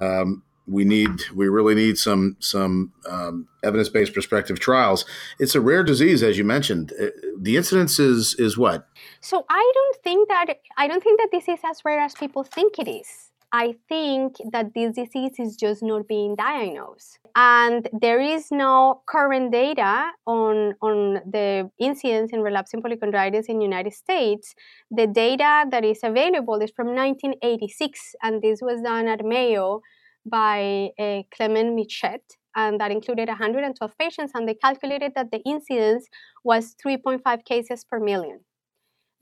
um, 0.00 0.42
we 0.66 0.84
need 0.84 1.10
we 1.34 1.48
really 1.48 1.74
need 1.74 1.98
some 1.98 2.36
some 2.40 2.92
um, 3.08 3.46
evidence 3.62 3.90
based 3.90 4.14
prospective 4.14 4.58
trials. 4.58 5.04
It's 5.38 5.54
a 5.54 5.60
rare 5.60 5.84
disease, 5.84 6.22
as 6.22 6.38
you 6.38 6.44
mentioned. 6.44 6.92
The 7.38 7.56
incidence 7.56 7.98
is 7.98 8.34
is 8.38 8.56
what? 8.56 8.88
So 9.20 9.44
I 9.50 9.72
don't 9.74 9.96
think 10.02 10.28
that 10.28 10.46
I 10.78 10.88
don't 10.88 11.02
think 11.02 11.20
that 11.20 11.28
this 11.30 11.46
is 11.46 11.60
as 11.62 11.84
rare 11.84 12.00
as 12.00 12.14
people 12.14 12.42
think 12.42 12.78
it 12.78 12.88
is. 12.88 13.30
I 13.56 13.74
think 13.88 14.36
that 14.52 14.74
this 14.74 14.96
disease 14.96 15.36
is 15.38 15.56
just 15.56 15.82
not 15.82 16.06
being 16.06 16.34
diagnosed. 16.36 17.18
And 17.34 17.88
there 17.90 18.20
is 18.20 18.50
no 18.50 19.00
current 19.06 19.50
data 19.50 20.10
on, 20.26 20.74
on 20.82 21.22
the 21.36 21.70
incidence 21.78 22.34
in 22.34 22.42
relapsing 22.42 22.82
polychondritis 22.82 23.46
in 23.48 23.56
the 23.56 23.64
United 23.64 23.94
States. 23.94 24.54
The 24.90 25.06
data 25.06 25.64
that 25.70 25.86
is 25.86 26.00
available 26.04 26.60
is 26.60 26.70
from 26.76 26.88
1986, 26.88 28.14
and 28.22 28.42
this 28.42 28.60
was 28.60 28.82
done 28.82 29.08
at 29.08 29.24
Mayo 29.24 29.80
by 30.26 30.90
uh, 30.98 31.22
Clement 31.34 31.74
Michet, 31.74 32.24
and 32.54 32.78
that 32.78 32.90
included 32.90 33.28
112 33.28 33.98
patients, 33.98 34.32
and 34.34 34.46
they 34.46 34.54
calculated 34.54 35.12
that 35.14 35.30
the 35.30 35.40
incidence 35.46 36.08
was 36.44 36.74
3.5 36.86 37.42
cases 37.46 37.86
per 37.90 38.00
million. 38.00 38.40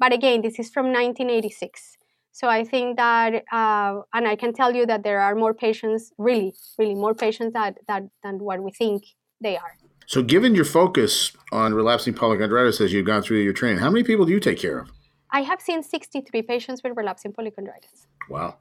But 0.01 0.13
again, 0.13 0.43
this 0.43 0.59
is 0.59 0.71
from 0.71 0.87
1986. 0.87 1.99
So 2.35 2.49
I 2.49 2.65
think 2.65 2.97
that, 2.97 3.45
uh, 3.53 4.01
and 4.13 4.27
I 4.27 4.35
can 4.35 4.53
tell 4.53 4.75
you 4.75 4.87
that 4.87 5.05
there 5.05 5.21
are 5.21 5.37
more 5.37 5.55
patients, 5.55 6.13
really, 6.19 6.53
really 6.77 6.97
more 6.97 7.15
patients 7.15 7.53
that, 7.53 7.79
that 7.87 8.03
than 8.25 8.41
what 8.41 8.61
we 8.61 8.73
think 8.73 9.05
they 9.41 9.57
are. 9.57 9.77
So, 10.07 10.21
given 10.21 10.53
your 10.53 10.65
focus 10.65 11.31
on 11.53 11.75
relapsing 11.75 12.13
polychondritis 12.13 12.81
as 12.81 12.93
you've 12.93 13.07
gone 13.07 13.23
through 13.23 13.39
your 13.39 13.53
training, 13.53 13.79
how 13.79 13.89
many 13.89 14.03
people 14.03 14.27
do 14.27 14.33
you 14.33 14.41
take 14.41 14.59
care 14.59 14.81
of? 14.81 14.91
I 15.31 15.43
have 15.43 15.61
seen 15.61 15.85
63 15.85 16.43
patients 16.43 16.83
with 16.83 16.97
relapsing 16.97 17.33
polychondritis. 17.33 18.07
Wow. 18.29 18.57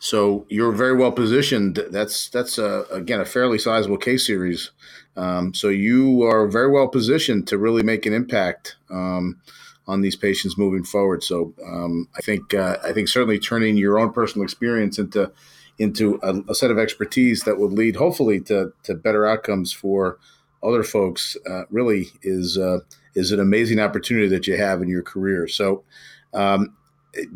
So 0.00 0.46
you're 0.48 0.72
very 0.72 0.96
well 0.96 1.12
positioned. 1.12 1.84
That's 1.90 2.30
that's 2.30 2.56
a, 2.56 2.86
again 2.90 3.20
a 3.20 3.26
fairly 3.26 3.58
sizable 3.58 3.98
case 3.98 4.26
series. 4.26 4.70
Um, 5.16 5.52
so 5.52 5.68
you 5.68 6.22
are 6.22 6.48
very 6.48 6.70
well 6.70 6.88
positioned 6.88 7.46
to 7.48 7.58
really 7.58 7.82
make 7.82 8.06
an 8.06 8.14
impact. 8.14 8.76
Um, 8.88 9.42
on 9.90 10.00
these 10.00 10.16
patients 10.16 10.56
moving 10.56 10.84
forward. 10.84 11.24
So 11.24 11.52
um, 11.66 12.08
I 12.16 12.20
think 12.20 12.54
uh, 12.54 12.76
I 12.84 12.92
think 12.92 13.08
certainly 13.08 13.38
turning 13.38 13.76
your 13.76 13.98
own 13.98 14.12
personal 14.12 14.44
experience 14.44 14.98
into 14.98 15.32
into 15.78 16.20
a, 16.22 16.34
a, 16.50 16.54
set 16.54 16.70
of 16.70 16.78
expertise 16.78 17.44
that 17.44 17.58
would 17.58 17.72
lead 17.72 17.96
hopefully 17.96 18.38
to, 18.38 18.70
to 18.82 18.94
better 18.94 19.26
outcomes 19.26 19.72
for 19.72 20.18
other 20.62 20.82
folks 20.82 21.38
uh, 21.48 21.62
really 21.70 22.08
is 22.22 22.56
uh, 22.56 22.80
is 23.14 23.32
an 23.32 23.40
amazing 23.40 23.80
opportunity 23.80 24.28
that 24.28 24.46
you 24.46 24.56
have 24.56 24.80
in 24.82 24.88
your 24.88 25.02
career. 25.02 25.48
So 25.48 25.82
um, 26.32 26.76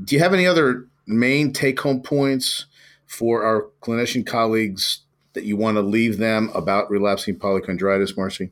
do 0.05 0.15
you 0.15 0.21
have 0.21 0.35
any 0.35 0.47
other 0.47 0.87
main 1.07 1.53
take 1.53 1.81
home 1.81 2.03
points 2.03 2.67
for 3.07 3.45
our 3.45 3.69
clinician 3.81 4.25
colleagues 4.25 5.01
that 5.33 5.45
you 5.45 5.57
want 5.57 5.77
to 5.77 5.83
leave 5.83 6.19
them 6.19 6.51
about 6.55 6.91
relapsing 6.91 7.37
polychondritis, 7.37 8.17
Marcy? 8.17 8.51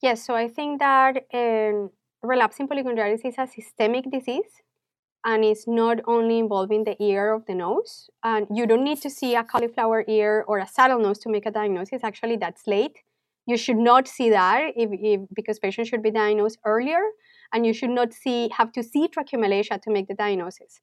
Yes, 0.00 0.24
so 0.24 0.34
I 0.34 0.48
think 0.48 0.80
that 0.80 1.16
um, 1.32 1.90
relapsing 2.24 2.66
polychondritis 2.68 3.24
is 3.24 3.34
a 3.38 3.46
systemic 3.46 4.10
disease 4.10 4.62
and 5.24 5.44
it's 5.44 5.66
not 5.66 5.98
only 6.06 6.38
involving 6.38 6.84
the 6.84 6.96
ear 7.02 7.32
of 7.32 7.46
the 7.46 7.54
nose. 7.54 8.10
And 8.22 8.46
you 8.50 8.66
don't 8.66 8.84
need 8.84 9.00
to 9.02 9.10
see 9.10 9.34
a 9.34 9.44
cauliflower 9.44 10.04
ear 10.06 10.44
or 10.46 10.58
a 10.58 10.66
saddle 10.66 11.00
nose 11.00 11.18
to 11.20 11.30
make 11.30 11.46
a 11.46 11.50
diagnosis. 11.50 12.04
Actually, 12.04 12.36
that's 12.36 12.66
late. 12.66 12.98
You 13.46 13.56
should 13.56 13.76
not 13.76 14.06
see 14.08 14.30
that 14.30 14.72
if, 14.76 14.90
if, 14.92 15.20
because 15.34 15.58
patients 15.58 15.88
should 15.88 16.02
be 16.02 16.10
diagnosed 16.10 16.58
earlier, 16.64 17.00
and 17.52 17.66
you 17.66 17.74
should 17.74 17.90
not 17.90 18.12
see 18.12 18.50
have 18.56 18.72
to 18.72 18.82
see 18.82 19.06
tracheomalacia 19.08 19.80
to 19.82 19.90
make 19.90 20.08
the 20.08 20.14
diagnosis. 20.14 20.80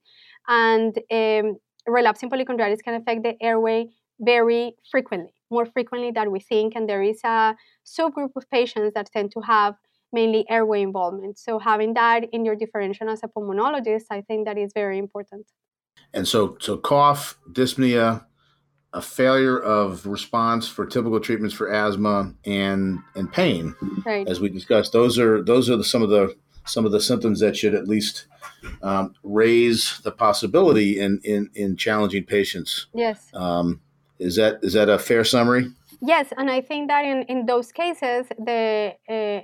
And 0.47 0.97
um, 1.11 1.57
relapsing 1.87 2.29
polychondritis 2.29 2.83
can 2.83 2.95
affect 2.95 3.23
the 3.23 3.35
airway 3.41 3.87
very 4.19 4.75
frequently, 4.91 5.33
more 5.49 5.65
frequently 5.65 6.11
than 6.11 6.31
we 6.31 6.39
think. 6.39 6.73
And 6.75 6.87
there 6.87 7.01
is 7.01 7.19
a 7.23 7.55
subgroup 7.85 8.31
of 8.35 8.49
patients 8.51 8.93
that 8.93 9.09
tend 9.11 9.31
to 9.31 9.41
have 9.41 9.75
mainly 10.13 10.45
airway 10.49 10.81
involvement. 10.81 11.37
So 11.37 11.59
having 11.59 11.93
that 11.95 12.25
in 12.31 12.45
your 12.45 12.55
differential 12.55 13.09
as 13.09 13.21
a 13.23 13.27
pulmonologist, 13.27 14.05
I 14.09 14.21
think 14.21 14.45
that 14.45 14.57
is 14.57 14.71
very 14.73 14.97
important. 14.97 15.47
And 16.13 16.27
so, 16.27 16.57
so 16.59 16.77
cough, 16.77 17.37
dyspnea, 17.51 18.25
a 18.93 19.01
failure 19.01 19.57
of 19.57 20.05
response 20.05 20.67
for 20.67 20.85
typical 20.85 21.19
treatments 21.19 21.55
for 21.55 21.71
asthma 21.71 22.33
and 22.45 22.99
and 23.15 23.31
pain, 23.31 23.73
right. 24.05 24.27
as 24.27 24.41
we 24.41 24.49
discussed. 24.49 24.91
Those 24.91 25.17
are 25.17 25.41
those 25.41 25.69
are 25.69 25.77
the, 25.77 25.83
some 25.83 26.01
of 26.01 26.09
the 26.09 26.35
some 26.65 26.85
of 26.85 26.91
the 26.91 26.99
symptoms 26.99 27.39
that 27.39 27.55
should 27.55 27.73
at 27.73 27.87
least 27.87 28.27
um, 28.83 29.15
raise 29.23 29.99
the 30.03 30.11
possibility 30.11 30.99
in, 30.99 31.21
in 31.23 31.49
in 31.55 31.77
challenging 31.77 32.25
patients. 32.25 32.87
Yes. 32.93 33.29
Um, 33.33 33.81
is 34.19 34.35
that 34.35 34.59
is 34.61 34.73
that 34.73 34.89
a 34.89 34.99
fair 34.99 35.23
summary? 35.23 35.71
Yes, 36.01 36.33
and 36.35 36.49
I 36.49 36.61
think 36.61 36.87
that 36.87 37.05
in, 37.05 37.23
in 37.23 37.45
those 37.45 37.71
cases, 37.71 38.25
the 38.37 38.95
uh, 39.07 39.41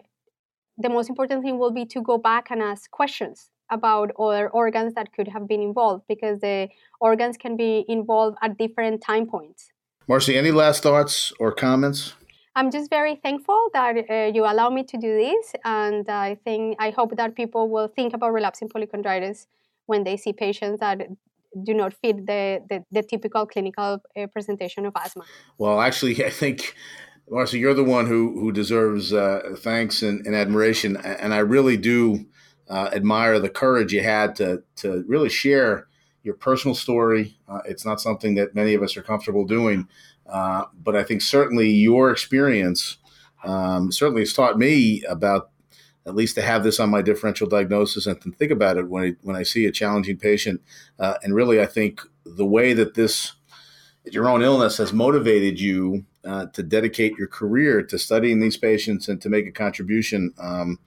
the 0.78 0.90
most 0.90 1.10
important 1.10 1.44
thing 1.44 1.58
will 1.58 1.72
be 1.72 1.86
to 1.86 2.02
go 2.02 2.18
back 2.18 2.52
and 2.52 2.62
ask 2.62 2.90
questions 2.92 3.50
about 3.70 4.12
other 4.20 4.50
organs 4.50 4.94
that 4.94 5.12
could 5.14 5.28
have 5.28 5.48
been 5.48 5.62
involved 5.62 6.04
because 6.08 6.40
the 6.40 6.70
organs 7.02 7.36
can 7.38 7.58
be 7.58 7.86
involved 7.90 8.38
at 8.42 8.58
different 8.58 9.02
time 9.02 9.28
points. 9.28 9.72
Marcy, 10.08 10.38
any 10.38 10.52
last 10.52 10.84
thoughts 10.84 11.34
or 11.40 11.52
comments? 11.52 12.14
I'm 12.56 12.72
just 12.72 12.90
very 12.90 13.16
thankful 13.16 13.70
that 13.74 14.10
uh, 14.10 14.32
you 14.34 14.44
allow 14.46 14.70
me 14.70 14.84
to 14.84 14.98
do 14.98 15.16
this, 15.16 15.54
and 15.64 16.10
I 16.10 16.36
think 16.44 16.78
I 16.80 16.90
hope 16.90 17.16
that 17.16 17.36
people 17.36 17.70
will 17.70 17.88
think 17.88 18.14
about 18.14 18.34
relapsing 18.34 18.70
polychondritis 18.70 19.46
when 19.86 20.04
they 20.04 20.18
see 20.18 20.34
patients 20.34 20.80
that 20.80 21.02
do 21.64 21.74
not 21.74 21.94
fit 21.94 22.26
the, 22.26 22.64
the, 22.70 22.84
the 22.92 23.04
typical 23.04 23.46
clinical 23.46 24.02
uh, 24.16 24.28
presentation 24.28 24.86
of 24.86 24.94
asthma. 24.96 25.24
Well, 25.58 25.82
actually, 25.82 26.26
I 26.30 26.30
think 26.30 26.74
Marcy, 27.30 27.60
you're 27.60 27.74
the 27.74 27.84
one 27.84 28.06
who 28.06 28.40
who 28.40 28.52
deserves 28.54 29.12
uh, 29.12 29.56
thanks 29.58 30.02
and, 30.02 30.26
and, 30.26 30.34
admiration, 30.34 30.96
and 30.98 31.34
I 31.34 31.40
really 31.40 31.76
do 31.76 32.26
uh, 32.70 32.90
admire 32.94 33.40
the 33.40 33.50
courage 33.50 33.92
you 33.92 34.02
had 34.02 34.36
to 34.38 34.64
to 34.78 35.04
really 35.08 35.30
share 35.30 35.88
your 36.24 36.36
personal 36.36 36.74
story. 36.74 37.38
Uh, 37.48 37.60
it's 37.66 37.86
not 37.86 38.00
something 38.00 38.36
that 38.36 38.56
many 38.56 38.74
of 38.74 38.82
us 38.82 38.96
are 38.96 39.02
comfortable 39.02 39.46
doing, 39.46 39.90
uh, 40.28 40.66
but 40.82 40.96
I 40.96 41.04
think 41.04 41.22
certainly 41.22 41.70
your 41.70 42.12
experience 42.12 42.98
um, 43.44 43.92
certainly 43.92 44.22
has 44.22 44.34
taught 44.34 44.58
me 44.58 45.04
about 45.04 45.50
at 46.06 46.16
least 46.16 46.36
to 46.36 46.42
have 46.42 46.64
this 46.64 46.80
on 46.80 46.90
my 46.90 47.02
differential 47.02 47.48
diagnosis 47.48 48.06
and 48.06 48.22
to 48.22 48.32
think 48.32 48.52
about 48.52 48.78
it 48.78 48.88
when 48.88 49.04
I, 49.04 49.16
when 49.22 49.36
I 49.36 49.44
see 49.44 49.66
a 49.66 49.72
challenging 49.72 50.16
patient. 50.16 50.62
Uh, 50.98 51.16
and 51.24 51.36
really, 51.36 51.62
I 51.62 51.66
think 51.66 52.00
the 52.26 52.46
way 52.46 52.72
that 52.72 52.94
this 52.94 53.34
your 54.06 54.30
own 54.30 54.42
illness 54.42 54.78
has 54.78 54.94
motivated 54.94 55.60
you 55.60 56.06
uh, 56.28 56.48
to 56.48 56.62
dedicate 56.62 57.18
your 57.18 57.28
career 57.28 57.82
to 57.82 57.98
studying 57.98 58.40
these 58.40 58.58
patients 58.58 59.08
and 59.08 59.22
to 59.22 59.30
make 59.30 59.48
a 59.48 59.52
contribution. 59.52 60.34
Um, 60.38 60.80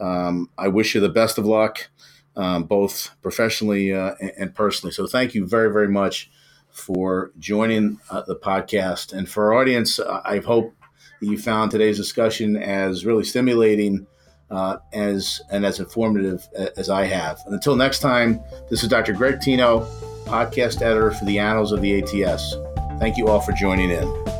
um, 0.00 0.50
I 0.58 0.68
wish 0.68 0.94
you 0.94 1.00
the 1.00 1.08
best 1.08 1.38
of 1.38 1.46
luck, 1.46 1.88
um, 2.36 2.64
both 2.64 3.10
professionally 3.22 3.92
uh, 3.92 4.14
and 4.36 4.54
personally. 4.54 4.92
So, 4.92 5.06
thank 5.06 5.34
you 5.34 5.46
very, 5.46 5.72
very 5.72 5.88
much 5.88 6.30
for 6.70 7.32
joining 7.38 7.98
uh, 8.10 8.22
the 8.26 8.36
podcast. 8.36 9.12
And 9.12 9.28
for 9.28 9.46
our 9.52 9.60
audience, 9.60 9.98
I 10.00 10.38
hope 10.38 10.74
that 11.20 11.26
you 11.26 11.38
found 11.38 11.70
today's 11.70 11.96
discussion 11.96 12.56
as 12.56 13.06
really 13.06 13.24
stimulating. 13.24 14.06
Uh, 14.50 14.78
as 14.94 15.42
and 15.50 15.66
as 15.66 15.78
informative 15.78 16.48
as 16.78 16.88
I 16.88 17.04
have. 17.04 17.38
And 17.44 17.52
until 17.52 17.76
next 17.76 17.98
time, 17.98 18.40
this 18.70 18.82
is 18.82 18.88
Dr. 18.88 19.12
Greg 19.12 19.42
Tino, 19.42 19.80
podcast 20.24 20.80
editor 20.80 21.10
for 21.10 21.26
the 21.26 21.38
Annals 21.38 21.70
of 21.70 21.82
the 21.82 22.02
ATS. 22.02 22.54
Thank 22.98 23.18
you 23.18 23.28
all 23.28 23.40
for 23.40 23.52
joining 23.52 23.90
in. 23.90 24.37